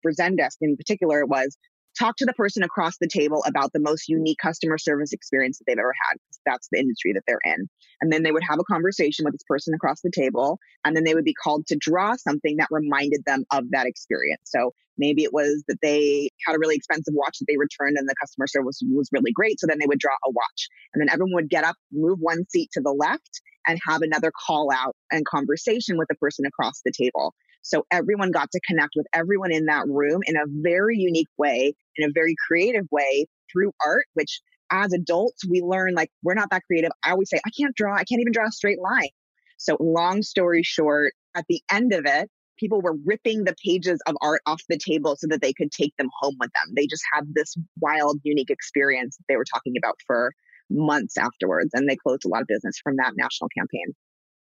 For 0.01 0.11
Zendesk 0.11 0.57
in 0.61 0.75
particular, 0.77 1.19
it 1.19 1.29
was 1.29 1.57
talk 1.97 2.17
to 2.17 2.25
the 2.25 2.33
person 2.33 2.63
across 2.63 2.97
the 2.99 3.07
table 3.07 3.43
about 3.45 3.71
the 3.73 3.79
most 3.79 4.07
unique 4.07 4.37
customer 4.41 4.77
service 4.77 5.13
experience 5.13 5.57
that 5.57 5.65
they've 5.67 5.79
ever 5.79 5.93
had. 6.09 6.17
That's 6.45 6.67
the 6.71 6.79
industry 6.79 7.13
that 7.13 7.23
they're 7.27 7.39
in. 7.43 7.67
And 8.01 8.11
then 8.11 8.23
they 8.23 8.31
would 8.31 8.43
have 8.47 8.59
a 8.59 8.63
conversation 8.63 9.25
with 9.25 9.33
this 9.33 9.43
person 9.47 9.73
across 9.73 10.01
the 10.01 10.11
table. 10.13 10.59
And 10.83 10.95
then 10.95 11.03
they 11.03 11.13
would 11.13 11.25
be 11.25 11.33
called 11.33 11.65
to 11.67 11.77
draw 11.79 12.15
something 12.15 12.57
that 12.57 12.67
reminded 12.71 13.23
them 13.25 13.45
of 13.51 13.71
that 13.71 13.87
experience. 13.87 14.43
So 14.45 14.73
maybe 14.97 15.23
it 15.23 15.33
was 15.33 15.63
that 15.67 15.79
they 15.81 16.29
had 16.45 16.55
a 16.55 16.59
really 16.59 16.75
expensive 16.75 17.13
watch 17.15 17.37
that 17.39 17.45
they 17.47 17.57
returned 17.57 17.97
and 17.97 18.07
the 18.07 18.15
customer 18.21 18.47
service 18.47 18.79
was 18.91 19.09
really 19.11 19.31
great. 19.33 19.59
So 19.59 19.67
then 19.67 19.79
they 19.79 19.87
would 19.87 19.99
draw 19.99 20.15
a 20.25 20.31
watch. 20.31 20.67
And 20.93 21.01
then 21.01 21.09
everyone 21.11 21.35
would 21.35 21.49
get 21.49 21.63
up, 21.63 21.75
move 21.91 22.19
one 22.19 22.45
seat 22.49 22.69
to 22.73 22.81
the 22.81 22.93
left, 22.93 23.41
and 23.67 23.79
have 23.87 24.01
another 24.01 24.31
call 24.45 24.69
out 24.71 24.95
and 25.11 25.25
conversation 25.25 25.97
with 25.97 26.07
the 26.07 26.15
person 26.15 26.45
across 26.45 26.81
the 26.85 26.91
table. 26.95 27.33
So 27.65 27.83
everyone 27.89 28.29
got 28.29 28.51
to 28.51 28.59
connect 28.67 28.91
with 28.95 29.07
everyone 29.11 29.51
in 29.51 29.65
that 29.65 29.87
room 29.87 30.21
in 30.27 30.37
a 30.37 30.45
very 30.47 30.97
unique 30.97 31.29
way, 31.35 31.73
in 31.97 32.07
a 32.07 32.13
very 32.13 32.35
creative 32.47 32.85
way 32.91 33.25
through 33.51 33.71
art, 33.83 34.05
which 34.13 34.39
as 34.71 34.93
adults, 34.93 35.43
we 35.49 35.61
learn 35.61 35.95
like 35.95 36.11
we're 36.21 36.35
not 36.35 36.51
that 36.51 36.61
creative. 36.67 36.91
I 37.03 37.11
always 37.11 37.27
say, 37.27 37.39
I 37.43 37.49
can't 37.59 37.75
draw, 37.75 37.95
I 37.95 38.03
can't 38.03 38.21
even 38.21 38.33
draw 38.33 38.47
a 38.47 38.51
straight 38.51 38.79
line. 38.79 39.09
So, 39.57 39.77
long 39.79 40.21
story 40.21 40.61
short, 40.61 41.13
at 41.35 41.45
the 41.49 41.59
end 41.71 41.91
of 41.91 42.05
it, 42.05 42.29
people 42.59 42.81
were 42.81 42.97
ripping 43.03 43.45
the 43.45 43.55
pages 43.65 43.99
of 44.05 44.15
art 44.21 44.41
off 44.45 44.61
the 44.69 44.77
table 44.77 45.15
so 45.17 45.25
that 45.31 45.41
they 45.41 45.53
could 45.53 45.71
take 45.71 45.95
them 45.97 46.09
home 46.19 46.35
with 46.39 46.51
them. 46.53 46.73
They 46.75 46.85
just 46.85 47.03
had 47.13 47.25
this 47.33 47.55
wild, 47.79 48.19
unique 48.23 48.51
experience 48.51 49.17
they 49.27 49.37
were 49.37 49.45
talking 49.51 49.73
about 49.75 49.95
for 50.05 50.33
months 50.69 51.17
afterwards. 51.17 51.71
And 51.73 51.89
they 51.89 51.95
closed 51.95 52.25
a 52.25 52.27
lot 52.27 52.41
of 52.41 52.47
business 52.47 52.77
from 52.83 52.97
that 52.97 53.13
national 53.15 53.49
campaign. 53.57 53.95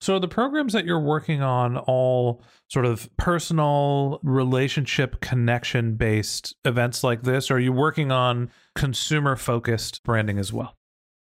So 0.03 0.19
the 0.19 0.27
programs 0.27 0.73
that 0.73 0.85
you're 0.85 0.99
working 0.99 1.43
on 1.43 1.77
all 1.77 2.43
sort 2.69 2.87
of 2.87 3.09
personal 3.19 4.19
relationship 4.25 5.21
connection 5.21 5.95
based 5.95 6.57
events 6.65 7.05
like 7.05 7.23
this 7.23 7.53
or 7.53 7.55
are 7.55 7.61
you 7.61 7.73
working 7.73 8.11
on 8.11 8.51
consumer 8.75 9.37
focused 9.37 10.03
branding 10.03 10.41
as 10.41 10.53
well? 10.53 10.75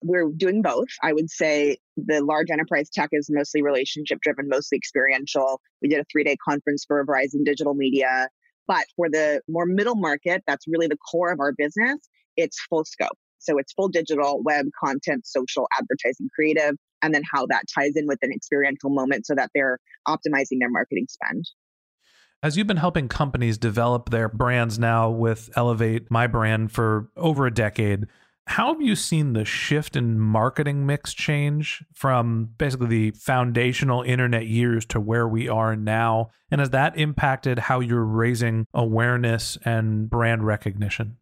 We're 0.05 0.31
doing 0.31 0.63
both. 0.63 0.87
I 1.03 1.13
would 1.13 1.29
say 1.29 1.79
the 1.97 2.21
large 2.21 2.53
enterprise 2.53 2.89
tech 2.89 3.09
is 3.11 3.29
mostly 3.29 3.63
relationship 3.63 4.21
driven, 4.21 4.49
mostly 4.49 4.79
experiential. 4.79 5.61
We 5.83 5.89
did 5.89 5.99
a 5.99 6.05
3-day 6.17 6.37
conference 6.49 6.85
for 6.87 7.05
Verizon 7.05 7.45
Digital 7.45 7.75
Media, 7.75 8.29
but 8.69 8.85
for 8.95 9.11
the 9.11 9.41
more 9.49 9.67
middle 9.67 9.97
market, 9.97 10.45
that's 10.47 10.69
really 10.69 10.87
the 10.87 10.99
core 10.99 11.33
of 11.33 11.41
our 11.41 11.51
business. 11.51 11.99
It's 12.37 12.61
full 12.71 12.85
scope. 12.85 13.19
So 13.41 13.59
it's 13.59 13.73
full 13.73 13.89
digital, 13.89 14.41
web, 14.41 14.67
content, 14.81 15.27
social, 15.27 15.67
advertising, 15.77 16.29
creative 16.33 16.77
and 17.03 17.15
then 17.15 17.23
how 17.31 17.47
that 17.47 17.65
ties 17.73 17.93
in 17.97 18.07
with 18.07 18.19
an 18.23 18.33
experiential 18.33 18.91
moment 18.91 19.27
so 19.27 19.35
that 19.35 19.51
they're 19.55 19.79
optimizing 20.07 20.59
their 20.61 20.71
marketing 20.71 21.07
spend. 21.09 21.45
As 22.43 22.57
you've 22.57 22.69
been 22.69 22.77
helping 22.77 23.09
companies 23.09 23.59
develop 23.59 24.11
their 24.11 24.29
brands 24.29 24.79
now 24.79 25.11
with 25.11 25.51
Elevate 25.57 26.11
My 26.11 26.29
Brand 26.29 26.71
for 26.71 27.11
over 27.17 27.47
a 27.47 27.55
decade, 27.55 28.07
how 28.47 28.73
have 28.73 28.81
you 28.81 28.95
seen 28.95 29.35
the 29.35 29.45
shift 29.45 29.95
in 29.95 30.19
marketing 30.19 30.87
mix 30.87 31.13
change 31.13 31.85
from 31.93 32.51
basically 32.57 32.87
the 32.87 33.11
foundational 33.11 34.03
internet 34.03 34.47
years 34.47 34.87
to 34.87 35.01
where 35.01 35.29
we 35.29 35.49
are 35.49 35.77
now? 35.77 36.31
And 36.51 36.61
has 36.61 36.71
that 36.71 36.97
impacted 36.97 37.59
how 37.59 37.81
you're 37.81 38.05
raising 38.05 38.67
awareness 38.73 39.59
and 39.65 40.09
brand 40.09 40.47
recognition? 40.47 41.19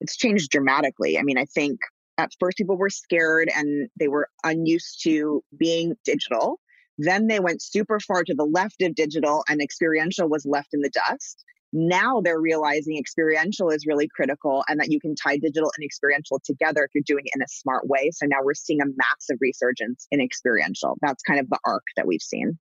It's 0.00 0.16
changed 0.16 0.50
dramatically. 0.50 1.18
I 1.18 1.22
mean, 1.22 1.38
I 1.38 1.46
think 1.46 1.78
at 2.18 2.32
first 2.38 2.58
people 2.58 2.76
were 2.76 2.90
scared 2.90 3.48
and 3.54 3.88
they 3.98 4.08
were 4.08 4.28
unused 4.44 5.02
to 5.04 5.42
being 5.56 5.94
digital. 6.04 6.60
Then 6.98 7.28
they 7.28 7.38
went 7.38 7.62
super 7.62 8.00
far 8.00 8.24
to 8.24 8.34
the 8.34 8.44
left 8.44 8.82
of 8.82 8.94
digital 8.94 9.44
and 9.48 9.62
experiential 9.62 10.28
was 10.28 10.44
left 10.44 10.70
in 10.72 10.80
the 10.80 10.90
dust. 10.90 11.44
Now 11.72 12.20
they're 12.20 12.40
realizing 12.40 12.96
experiential 12.98 13.70
is 13.70 13.86
really 13.86 14.08
critical 14.08 14.64
and 14.68 14.80
that 14.80 14.90
you 14.90 14.98
can 15.00 15.14
tie 15.14 15.36
digital 15.36 15.70
and 15.76 15.84
experiential 15.84 16.40
together 16.44 16.84
if 16.84 16.90
you're 16.94 17.04
doing 17.06 17.24
it 17.26 17.36
in 17.36 17.42
a 17.42 17.48
smart 17.48 17.86
way. 17.86 18.10
So 18.12 18.26
now 18.26 18.38
we're 18.42 18.54
seeing 18.54 18.80
a 18.80 18.86
massive 18.86 19.36
resurgence 19.40 20.08
in 20.10 20.20
experiential. 20.20 20.96
That's 21.02 21.22
kind 21.22 21.38
of 21.38 21.48
the 21.50 21.58
arc 21.64 21.84
that 21.96 22.06
we've 22.06 22.22
seen. 22.22 22.58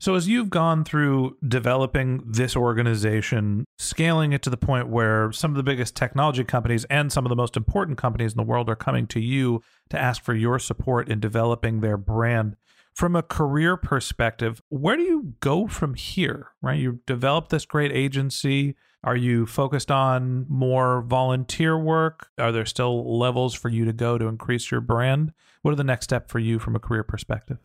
So, 0.00 0.14
as 0.14 0.28
you've 0.28 0.48
gone 0.48 0.84
through 0.84 1.36
developing 1.46 2.22
this 2.24 2.54
organization, 2.54 3.64
scaling 3.78 4.32
it 4.32 4.42
to 4.42 4.50
the 4.50 4.56
point 4.56 4.88
where 4.88 5.32
some 5.32 5.50
of 5.50 5.56
the 5.56 5.64
biggest 5.64 5.96
technology 5.96 6.44
companies 6.44 6.84
and 6.84 7.10
some 7.10 7.24
of 7.24 7.30
the 7.30 7.36
most 7.36 7.56
important 7.56 7.98
companies 7.98 8.32
in 8.32 8.36
the 8.36 8.44
world 8.44 8.68
are 8.68 8.76
coming 8.76 9.08
to 9.08 9.18
you 9.18 9.60
to 9.90 9.98
ask 9.98 10.22
for 10.22 10.34
your 10.34 10.60
support 10.60 11.08
in 11.08 11.18
developing 11.18 11.80
their 11.80 11.96
brand, 11.96 12.54
from 12.94 13.16
a 13.16 13.22
career 13.22 13.76
perspective, 13.76 14.60
where 14.68 14.96
do 14.96 15.02
you 15.02 15.34
go 15.40 15.66
from 15.66 15.94
here? 15.94 16.48
Right? 16.62 16.78
You 16.78 17.00
developed 17.06 17.50
this 17.50 17.64
great 17.64 17.92
agency. 17.92 18.76
Are 19.02 19.16
you 19.16 19.46
focused 19.46 19.90
on 19.90 20.46
more 20.48 21.02
volunteer 21.02 21.78
work? 21.78 22.28
Are 22.38 22.52
there 22.52 22.66
still 22.66 23.18
levels 23.18 23.54
for 23.54 23.68
you 23.68 23.84
to 23.84 23.92
go 23.92 24.18
to 24.18 24.26
increase 24.26 24.70
your 24.70 24.80
brand? 24.80 25.32
What 25.62 25.72
are 25.72 25.76
the 25.76 25.84
next 25.84 26.04
step 26.04 26.28
for 26.28 26.38
you 26.38 26.58
from 26.58 26.76
a 26.76 26.80
career 26.80 27.04
perspective? 27.04 27.58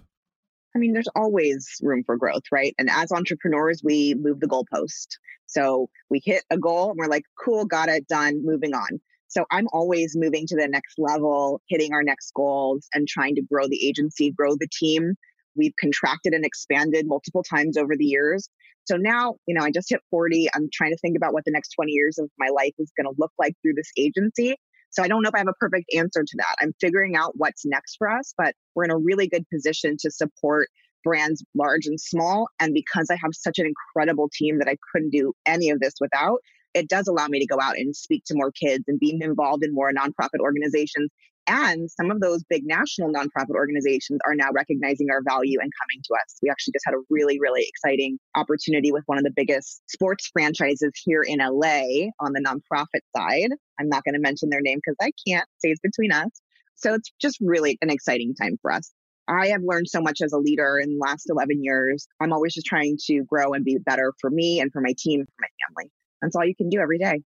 I 0.76 0.80
mean, 0.80 0.94
there's 0.94 1.10
always 1.16 1.68
room 1.82 2.04
for 2.04 2.18
growth, 2.18 2.44
right? 2.52 2.74
And 2.80 2.90
as 2.90 3.12
entrepreneurs, 3.12 3.82
we 3.84 4.16
move 4.16 4.40
the 4.40 4.48
goalpost. 4.48 5.08
So 5.46 5.90
we 6.10 6.22
hit 6.24 6.44
a 6.50 6.58
goal 6.58 6.90
and 6.90 6.98
we're 6.98 7.08
like, 7.08 7.26
cool, 7.44 7.66
got 7.66 7.90
it, 7.90 8.08
done, 8.08 8.44
moving 8.44 8.74
on. 8.74 9.00
So 9.28 9.46
I'm 9.52 9.68
always 9.72 10.16
moving 10.16 10.48
to 10.48 10.56
the 10.56 10.68
next 10.68 10.98
level, 10.98 11.62
hitting 11.68 11.94
our 11.94 12.04
next 12.04 12.34
goals 12.34 12.88
and 12.94 13.08
trying 13.08 13.36
to 13.36 13.42
grow 13.42 13.68
the 13.68 13.88
agency, 13.88 14.32
grow 14.32 14.56
the 14.56 14.68
team. 14.72 15.16
We've 15.56 15.74
contracted 15.80 16.34
and 16.34 16.46
expanded 16.46 17.08
multiple 17.08 17.44
times 17.44 17.78
over 17.78 17.96
the 17.96 18.06
years. 18.06 18.50
So 18.86 18.98
now, 18.98 19.36
you 19.48 19.56
know, 19.56 19.64
I 19.64 19.72
just 19.72 19.90
hit 19.90 20.02
40. 20.10 20.50
I'm 20.54 20.70
trying 20.74 20.92
to 20.92 20.98
think 20.98 21.16
about 21.16 21.34
what 21.34 21.46
the 21.46 21.52
next 21.52 21.70
20 21.70 21.92
years 21.92 22.18
of 22.18 22.30
my 22.38 22.50
life 22.50 22.74
is 22.80 22.92
going 22.98 23.06
to 23.06 23.20
look 23.20 23.32
like 23.40 23.56
through 23.62 23.74
this 23.76 23.92
agency. 23.98 24.56
So 24.94 25.04
I 25.04 25.08
don't 25.08 25.24
know 25.24 25.30
if 25.30 25.36
I 25.36 25.40
have 25.40 25.48
a 25.48 25.54
perfect 25.60 25.92
answer 25.96 26.24
to 26.24 26.38
that. 26.38 26.56
I'm 26.62 26.74
figuring 26.80 27.16
out 27.16 27.34
what's 27.36 27.66
next 27.66 27.96
for 27.98 28.10
us, 28.10 28.34
but 28.38 28.54
we're 28.76 28.86
in 28.86 28.92
a 28.92 28.98
really 28.98 29.28
good 29.28 29.46
position 29.52 29.98
to 30.00 30.12
support 30.12 30.70
brands 31.04 31.44
large 31.56 31.86
and 31.86 32.00
small. 32.00 32.48
And 32.60 32.74
because 32.74 33.08
I 33.10 33.16
have 33.16 33.32
such 33.34 33.60
an 33.60 33.66
incredible 33.66 34.30
team 34.32 34.60
that 34.60 34.70
I 34.70 34.78
couldn't 34.92 35.10
do 35.10 35.34
any 35.46 35.72
of 35.72 35.80
this 35.80 35.96
without, 36.00 36.40
it 36.74 36.88
does 36.88 37.08
allow 37.08 37.28
me 37.28 37.40
to 37.40 37.48
go 37.48 37.58
out 37.62 37.78
and 37.78 37.96
speak 37.96 38.24
to 38.28 38.36
more 38.36 38.52
kids 38.52 38.84
and 38.88 39.00
be 39.00 39.18
involved 39.20 39.64
in 39.64 39.74
more 39.74 39.92
nonprofit 39.92 40.40
organizations 40.40 41.10
and 41.48 41.90
some 41.90 42.12
of 42.12 42.22
those 42.22 42.44
big 42.44 42.66
national 42.66 43.12
nonprofit 43.12 43.56
organizations 43.56 44.20
are 44.26 44.36
now 44.36 44.50
recognizing 44.54 45.08
our 45.12 45.22
value 45.28 45.60
and 45.62 45.72
coming 45.82 46.02
to 46.04 46.14
us. 46.16 46.38
We 46.42 46.50
actually 46.50 46.74
just 46.74 46.86
had 46.86 46.96
a 46.96 47.04
really, 47.10 47.40
really 47.40 47.66
exciting 47.68 48.18
opportunity 48.36 48.92
with 48.92 49.04
one 49.08 49.18
of 49.18 49.24
the 49.24 49.34
biggest 49.36 49.82
sports 49.88 50.30
franchises 50.32 50.92
here 51.04 51.24
in 51.24 51.40
LA 51.40 52.10
on 52.20 52.34
the 52.34 52.44
nonprofit 52.46 53.02
side. 53.16 53.52
I'm 53.80 53.90
not 53.90 54.04
going 54.04 54.14
to 54.14 54.22
mention 54.22 54.50
their 54.50 54.62
name 54.62 54.80
because 54.84 54.98
I 55.02 55.12
can't, 55.28 55.48
stays 55.60 55.80
between 55.82 56.12
us. 56.12 56.30
So 56.76 56.94
it's 56.94 57.12
just 57.22 57.38
really 57.42 57.78
an 57.82 57.90
exciting 57.90 58.36
time 58.36 58.58
for 58.62 58.72
us. 58.72 58.92
I 59.28 59.48
have 59.48 59.62
learned 59.64 59.88
so 59.88 60.02
much 60.02 60.20
as 60.22 60.34
a 60.34 60.38
leader 60.38 60.80
in 60.80 60.98
the 60.98 61.00
last 61.00 61.30
11 61.30 61.64
years. 61.64 62.08
I'm 62.20 62.34
always 62.34 62.54
just 62.54 62.68
trying 62.68 62.98
to 63.06 63.24
grow 63.24 63.54
and 63.54 63.64
be 63.64 63.78
better 63.78 64.14
for 64.20 64.30
me 64.30 64.60
and 64.60 64.72
for 64.72 64.82
my 64.82 64.94
team, 64.98 65.24
for 65.26 65.34
my 65.40 65.48
family. 65.68 65.92
That's 66.22 66.36
all 66.36 66.46
you 66.46 66.56
can 66.56 66.70
do 66.70 66.80
every 66.80 66.98
day. 66.98 67.22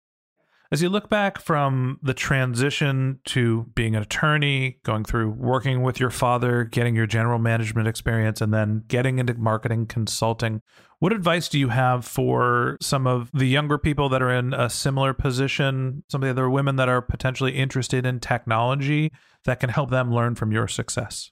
As 0.72 0.80
you 0.80 0.88
look 0.88 1.10
back 1.10 1.38
from 1.38 1.98
the 2.02 2.14
transition 2.14 3.20
to 3.26 3.66
being 3.74 3.94
an 3.94 4.00
attorney, 4.00 4.78
going 4.84 5.04
through 5.04 5.32
working 5.32 5.82
with 5.82 6.00
your 6.00 6.08
father, 6.08 6.64
getting 6.64 6.96
your 6.96 7.06
general 7.06 7.38
management 7.38 7.88
experience, 7.88 8.40
and 8.40 8.54
then 8.54 8.82
getting 8.88 9.18
into 9.18 9.34
marketing 9.34 9.84
consulting, 9.84 10.62
what 10.98 11.12
advice 11.12 11.50
do 11.50 11.58
you 11.58 11.68
have 11.68 12.06
for 12.06 12.78
some 12.80 13.06
of 13.06 13.30
the 13.34 13.44
younger 13.44 13.76
people 13.76 14.08
that 14.08 14.22
are 14.22 14.32
in 14.32 14.54
a 14.54 14.70
similar 14.70 15.12
position, 15.12 16.04
some 16.08 16.22
of 16.22 16.26
the 16.26 16.30
other 16.30 16.48
women 16.48 16.76
that 16.76 16.88
are 16.88 17.02
potentially 17.02 17.52
interested 17.52 18.06
in 18.06 18.18
technology 18.18 19.12
that 19.44 19.60
can 19.60 19.68
help 19.68 19.90
them 19.90 20.10
learn 20.10 20.34
from 20.34 20.52
your 20.52 20.68
success? 20.68 21.30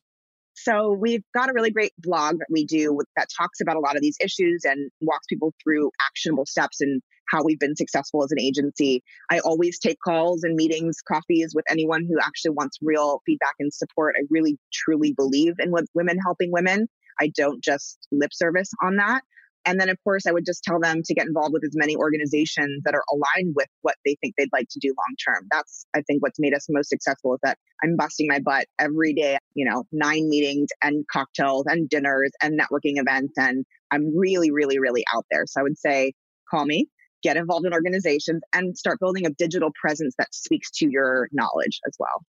So 0.62 0.92
we've 0.92 1.22
got 1.34 1.48
a 1.48 1.52
really 1.54 1.70
great 1.70 1.92
blog 1.98 2.38
that 2.38 2.48
we 2.50 2.64
do 2.64 2.98
that 3.16 3.28
talks 3.36 3.60
about 3.60 3.76
a 3.76 3.80
lot 3.80 3.96
of 3.96 4.02
these 4.02 4.16
issues 4.20 4.64
and 4.64 4.90
walks 5.00 5.26
people 5.28 5.54
through 5.62 5.90
actionable 6.06 6.44
steps 6.46 6.80
and 6.80 7.00
how 7.30 7.42
we've 7.42 7.58
been 7.58 7.76
successful 7.76 8.24
as 8.24 8.32
an 8.32 8.40
agency. 8.40 9.02
I 9.30 9.38
always 9.38 9.78
take 9.78 9.98
calls 10.04 10.42
and 10.42 10.56
meetings, 10.56 10.98
coffees 11.06 11.52
with 11.54 11.64
anyone 11.70 12.04
who 12.06 12.18
actually 12.20 12.50
wants 12.50 12.78
real 12.82 13.22
feedback 13.24 13.54
and 13.58 13.72
support. 13.72 14.16
I 14.18 14.24
really 14.30 14.58
truly 14.72 15.12
believe 15.12 15.54
in 15.58 15.70
what 15.70 15.84
women 15.94 16.18
helping 16.22 16.50
women. 16.52 16.88
I 17.20 17.30
don't 17.34 17.62
just 17.62 17.98
lip 18.10 18.32
service 18.32 18.70
on 18.82 18.96
that. 18.96 19.22
And 19.66 19.78
then, 19.78 19.90
of 19.90 19.98
course, 20.02 20.26
I 20.26 20.32
would 20.32 20.46
just 20.46 20.64
tell 20.64 20.80
them 20.80 21.02
to 21.04 21.14
get 21.14 21.26
involved 21.26 21.52
with 21.52 21.64
as 21.64 21.74
many 21.74 21.94
organizations 21.94 22.82
that 22.84 22.94
are 22.94 23.04
aligned 23.12 23.54
with 23.54 23.68
what 23.82 23.96
they 24.04 24.16
think 24.20 24.34
they'd 24.36 24.48
like 24.52 24.68
to 24.70 24.78
do 24.80 24.88
long 24.88 25.16
term. 25.24 25.46
That's, 25.50 25.86
I 25.94 26.02
think, 26.02 26.22
what's 26.22 26.40
made 26.40 26.54
us 26.54 26.66
most 26.70 26.88
successful 26.88 27.34
is 27.34 27.40
that 27.42 27.58
I'm 27.82 27.96
busting 27.96 28.26
my 28.28 28.38
butt 28.38 28.66
every 28.78 29.12
day, 29.12 29.38
you 29.54 29.68
know, 29.68 29.84
nine 29.92 30.28
meetings 30.28 30.70
and 30.82 31.04
cocktails 31.12 31.64
and 31.66 31.88
dinners 31.88 32.30
and 32.42 32.58
networking 32.58 32.94
events. 32.96 33.34
And 33.36 33.64
I'm 33.90 34.16
really, 34.16 34.50
really, 34.50 34.78
really 34.78 35.04
out 35.14 35.26
there. 35.30 35.44
So 35.46 35.60
I 35.60 35.62
would 35.62 35.78
say, 35.78 36.14
call 36.50 36.64
me, 36.64 36.88
get 37.22 37.36
involved 37.36 37.66
in 37.66 37.74
organizations, 37.74 38.42
and 38.54 38.76
start 38.76 38.98
building 38.98 39.26
a 39.26 39.30
digital 39.30 39.70
presence 39.80 40.14
that 40.18 40.34
speaks 40.34 40.70
to 40.76 40.88
your 40.90 41.28
knowledge 41.32 41.80
as 41.86 41.94
well. 41.98 42.24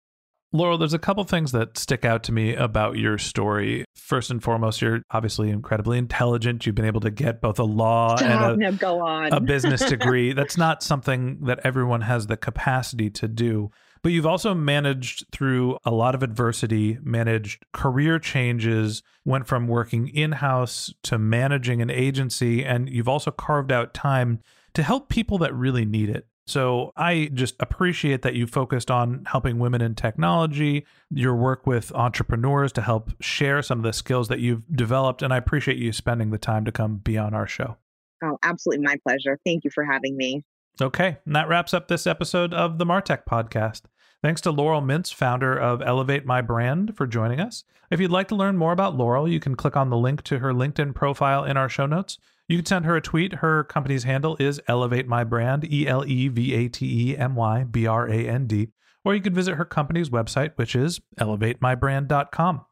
Laurel, 0.52 0.78
there's 0.78 0.94
a 0.94 0.98
couple 0.98 1.22
things 1.24 1.52
that 1.52 1.78
stick 1.78 2.04
out 2.04 2.24
to 2.24 2.32
me 2.32 2.54
about 2.54 2.96
your 2.96 3.18
story. 3.18 3.84
First 3.94 4.32
and 4.32 4.42
foremost, 4.42 4.82
you're 4.82 5.02
obviously 5.12 5.48
incredibly 5.48 5.96
intelligent. 5.96 6.66
You've 6.66 6.74
been 6.74 6.84
able 6.84 7.00
to 7.02 7.10
get 7.10 7.40
both 7.40 7.60
a 7.60 7.64
law 7.64 8.16
Stop, 8.16 8.58
and 8.58 8.62
a, 8.62 8.66
on. 8.98 9.32
a 9.32 9.40
business 9.40 9.84
degree. 9.84 10.32
That's 10.32 10.56
not 10.56 10.82
something 10.82 11.44
that 11.44 11.60
everyone 11.62 12.00
has 12.00 12.26
the 12.26 12.36
capacity 12.36 13.10
to 13.10 13.28
do. 13.28 13.70
But 14.02 14.12
you've 14.12 14.26
also 14.26 14.54
managed 14.54 15.26
through 15.30 15.78
a 15.84 15.90
lot 15.90 16.14
of 16.14 16.22
adversity, 16.22 16.98
managed 17.02 17.64
career 17.72 18.18
changes, 18.18 19.02
went 19.24 19.46
from 19.46 19.68
working 19.68 20.08
in 20.08 20.32
house 20.32 20.92
to 21.04 21.18
managing 21.18 21.82
an 21.82 21.90
agency, 21.90 22.64
and 22.64 22.88
you've 22.88 23.08
also 23.08 23.30
carved 23.30 23.70
out 23.70 23.94
time 23.94 24.40
to 24.74 24.82
help 24.82 25.08
people 25.10 25.38
that 25.38 25.54
really 25.54 25.84
need 25.84 26.08
it. 26.08 26.26
So 26.50 26.92
I 26.96 27.30
just 27.32 27.54
appreciate 27.60 28.22
that 28.22 28.34
you 28.34 28.48
focused 28.48 28.90
on 28.90 29.24
helping 29.24 29.60
women 29.60 29.80
in 29.80 29.94
technology, 29.94 30.84
your 31.08 31.36
work 31.36 31.64
with 31.64 31.92
entrepreneurs 31.92 32.72
to 32.72 32.82
help 32.82 33.12
share 33.20 33.62
some 33.62 33.78
of 33.78 33.84
the 33.84 33.92
skills 33.92 34.26
that 34.28 34.40
you've 34.40 34.64
developed. 34.74 35.22
And 35.22 35.32
I 35.32 35.36
appreciate 35.36 35.76
you 35.76 35.92
spending 35.92 36.30
the 36.30 36.38
time 36.38 36.64
to 36.64 36.72
come 36.72 36.96
be 36.96 37.16
on 37.16 37.34
our 37.34 37.46
show. 37.46 37.76
Oh, 38.24 38.36
absolutely. 38.42 38.84
My 38.84 38.96
pleasure. 39.06 39.38
Thank 39.46 39.62
you 39.62 39.70
for 39.70 39.84
having 39.84 40.16
me. 40.16 40.42
Okay. 40.82 41.18
And 41.24 41.36
that 41.36 41.48
wraps 41.48 41.72
up 41.72 41.86
this 41.86 42.04
episode 42.04 42.52
of 42.52 42.78
the 42.78 42.86
Martech 42.86 43.26
podcast. 43.30 43.82
Thanks 44.20 44.40
to 44.40 44.50
Laurel 44.50 44.82
Mintz, 44.82 45.14
founder 45.14 45.56
of 45.56 45.80
Elevate 45.80 46.26
My 46.26 46.42
Brand, 46.42 46.96
for 46.96 47.06
joining 47.06 47.38
us. 47.38 47.62
If 47.92 48.00
you'd 48.00 48.10
like 48.10 48.26
to 48.28 48.34
learn 48.34 48.56
more 48.56 48.72
about 48.72 48.96
Laurel, 48.96 49.28
you 49.28 49.38
can 49.38 49.54
click 49.54 49.76
on 49.76 49.88
the 49.88 49.96
link 49.96 50.22
to 50.24 50.40
her 50.40 50.52
LinkedIn 50.52 50.96
profile 50.96 51.44
in 51.44 51.56
our 51.56 51.68
show 51.68 51.86
notes. 51.86 52.18
You 52.50 52.56
can 52.56 52.66
send 52.66 52.84
her 52.84 52.96
a 52.96 53.00
tweet. 53.00 53.34
Her 53.34 53.62
company's 53.62 54.02
handle 54.02 54.36
is 54.40 54.60
Elevate 54.66 55.06
My 55.06 55.22
Brand, 55.22 55.72
E 55.72 55.86
L 55.86 56.04
E 56.04 56.26
V 56.26 56.52
A 56.52 56.68
T 56.68 57.12
E 57.12 57.16
M 57.16 57.36
Y 57.36 57.62
B 57.62 57.86
R 57.86 58.08
A 58.08 58.28
N 58.28 58.48
D. 58.48 58.70
Or 59.04 59.14
you 59.14 59.20
can 59.20 59.32
visit 59.32 59.54
her 59.54 59.64
company's 59.64 60.10
website, 60.10 60.50
which 60.56 60.74
is 60.74 61.00
elevatemybrand.com. 61.20 62.62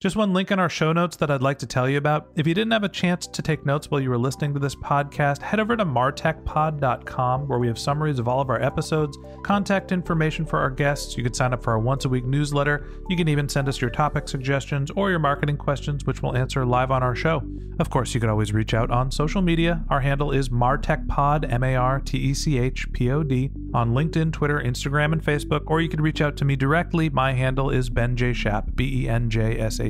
Just 0.00 0.16
one 0.16 0.32
link 0.32 0.50
in 0.50 0.58
our 0.58 0.70
show 0.70 0.94
notes 0.94 1.18
that 1.18 1.30
I'd 1.30 1.42
like 1.42 1.58
to 1.58 1.66
tell 1.66 1.86
you 1.86 1.98
about. 1.98 2.30
If 2.34 2.46
you 2.46 2.54
didn't 2.54 2.72
have 2.72 2.84
a 2.84 2.88
chance 2.88 3.26
to 3.26 3.42
take 3.42 3.66
notes 3.66 3.90
while 3.90 4.00
you 4.00 4.08
were 4.08 4.16
listening 4.16 4.54
to 4.54 4.58
this 4.58 4.74
podcast, 4.74 5.42
head 5.42 5.60
over 5.60 5.76
to 5.76 5.84
martechpod.com 5.84 7.46
where 7.46 7.58
we 7.58 7.66
have 7.66 7.78
summaries 7.78 8.18
of 8.18 8.26
all 8.26 8.40
of 8.40 8.48
our 8.48 8.62
episodes, 8.62 9.18
contact 9.42 9.92
information 9.92 10.46
for 10.46 10.58
our 10.58 10.70
guests. 10.70 11.18
You 11.18 11.22
can 11.22 11.34
sign 11.34 11.52
up 11.52 11.62
for 11.62 11.72
our 11.72 11.78
once 11.78 12.06
a 12.06 12.08
week 12.08 12.24
newsletter. 12.24 12.88
You 13.10 13.16
can 13.18 13.28
even 13.28 13.46
send 13.46 13.68
us 13.68 13.78
your 13.78 13.90
topic 13.90 14.26
suggestions 14.26 14.90
or 14.92 15.10
your 15.10 15.18
marketing 15.18 15.58
questions, 15.58 16.06
which 16.06 16.22
we'll 16.22 16.34
answer 16.34 16.64
live 16.64 16.90
on 16.90 17.02
our 17.02 17.14
show. 17.14 17.42
Of 17.78 17.90
course, 17.90 18.14
you 18.14 18.20
can 18.20 18.30
always 18.30 18.54
reach 18.54 18.72
out 18.72 18.90
on 18.90 19.10
social 19.10 19.42
media. 19.42 19.84
Our 19.90 20.00
handle 20.00 20.32
is 20.32 20.48
martechpod, 20.48 21.52
M 21.52 21.62
A 21.62 21.76
R 21.76 22.00
T 22.00 22.16
E 22.16 22.32
C 22.32 22.58
H 22.58 22.90
P 22.92 23.10
O 23.10 23.22
D, 23.22 23.50
on 23.74 23.92
LinkedIn, 23.92 24.32
Twitter, 24.32 24.60
Instagram, 24.60 25.12
and 25.12 25.22
Facebook, 25.22 25.64
or 25.66 25.82
you 25.82 25.90
can 25.90 26.00
reach 26.00 26.22
out 26.22 26.38
to 26.38 26.46
me 26.46 26.56
directly. 26.56 27.10
My 27.10 27.34
handle 27.34 27.68
is 27.68 27.90
Ben 27.90 28.16
J. 28.16 28.32
Shap, 28.32 28.70
B 28.74 29.04
E 29.04 29.08
N 29.08 29.28
J 29.28 29.58
S 29.58 29.78
A 29.78 29.89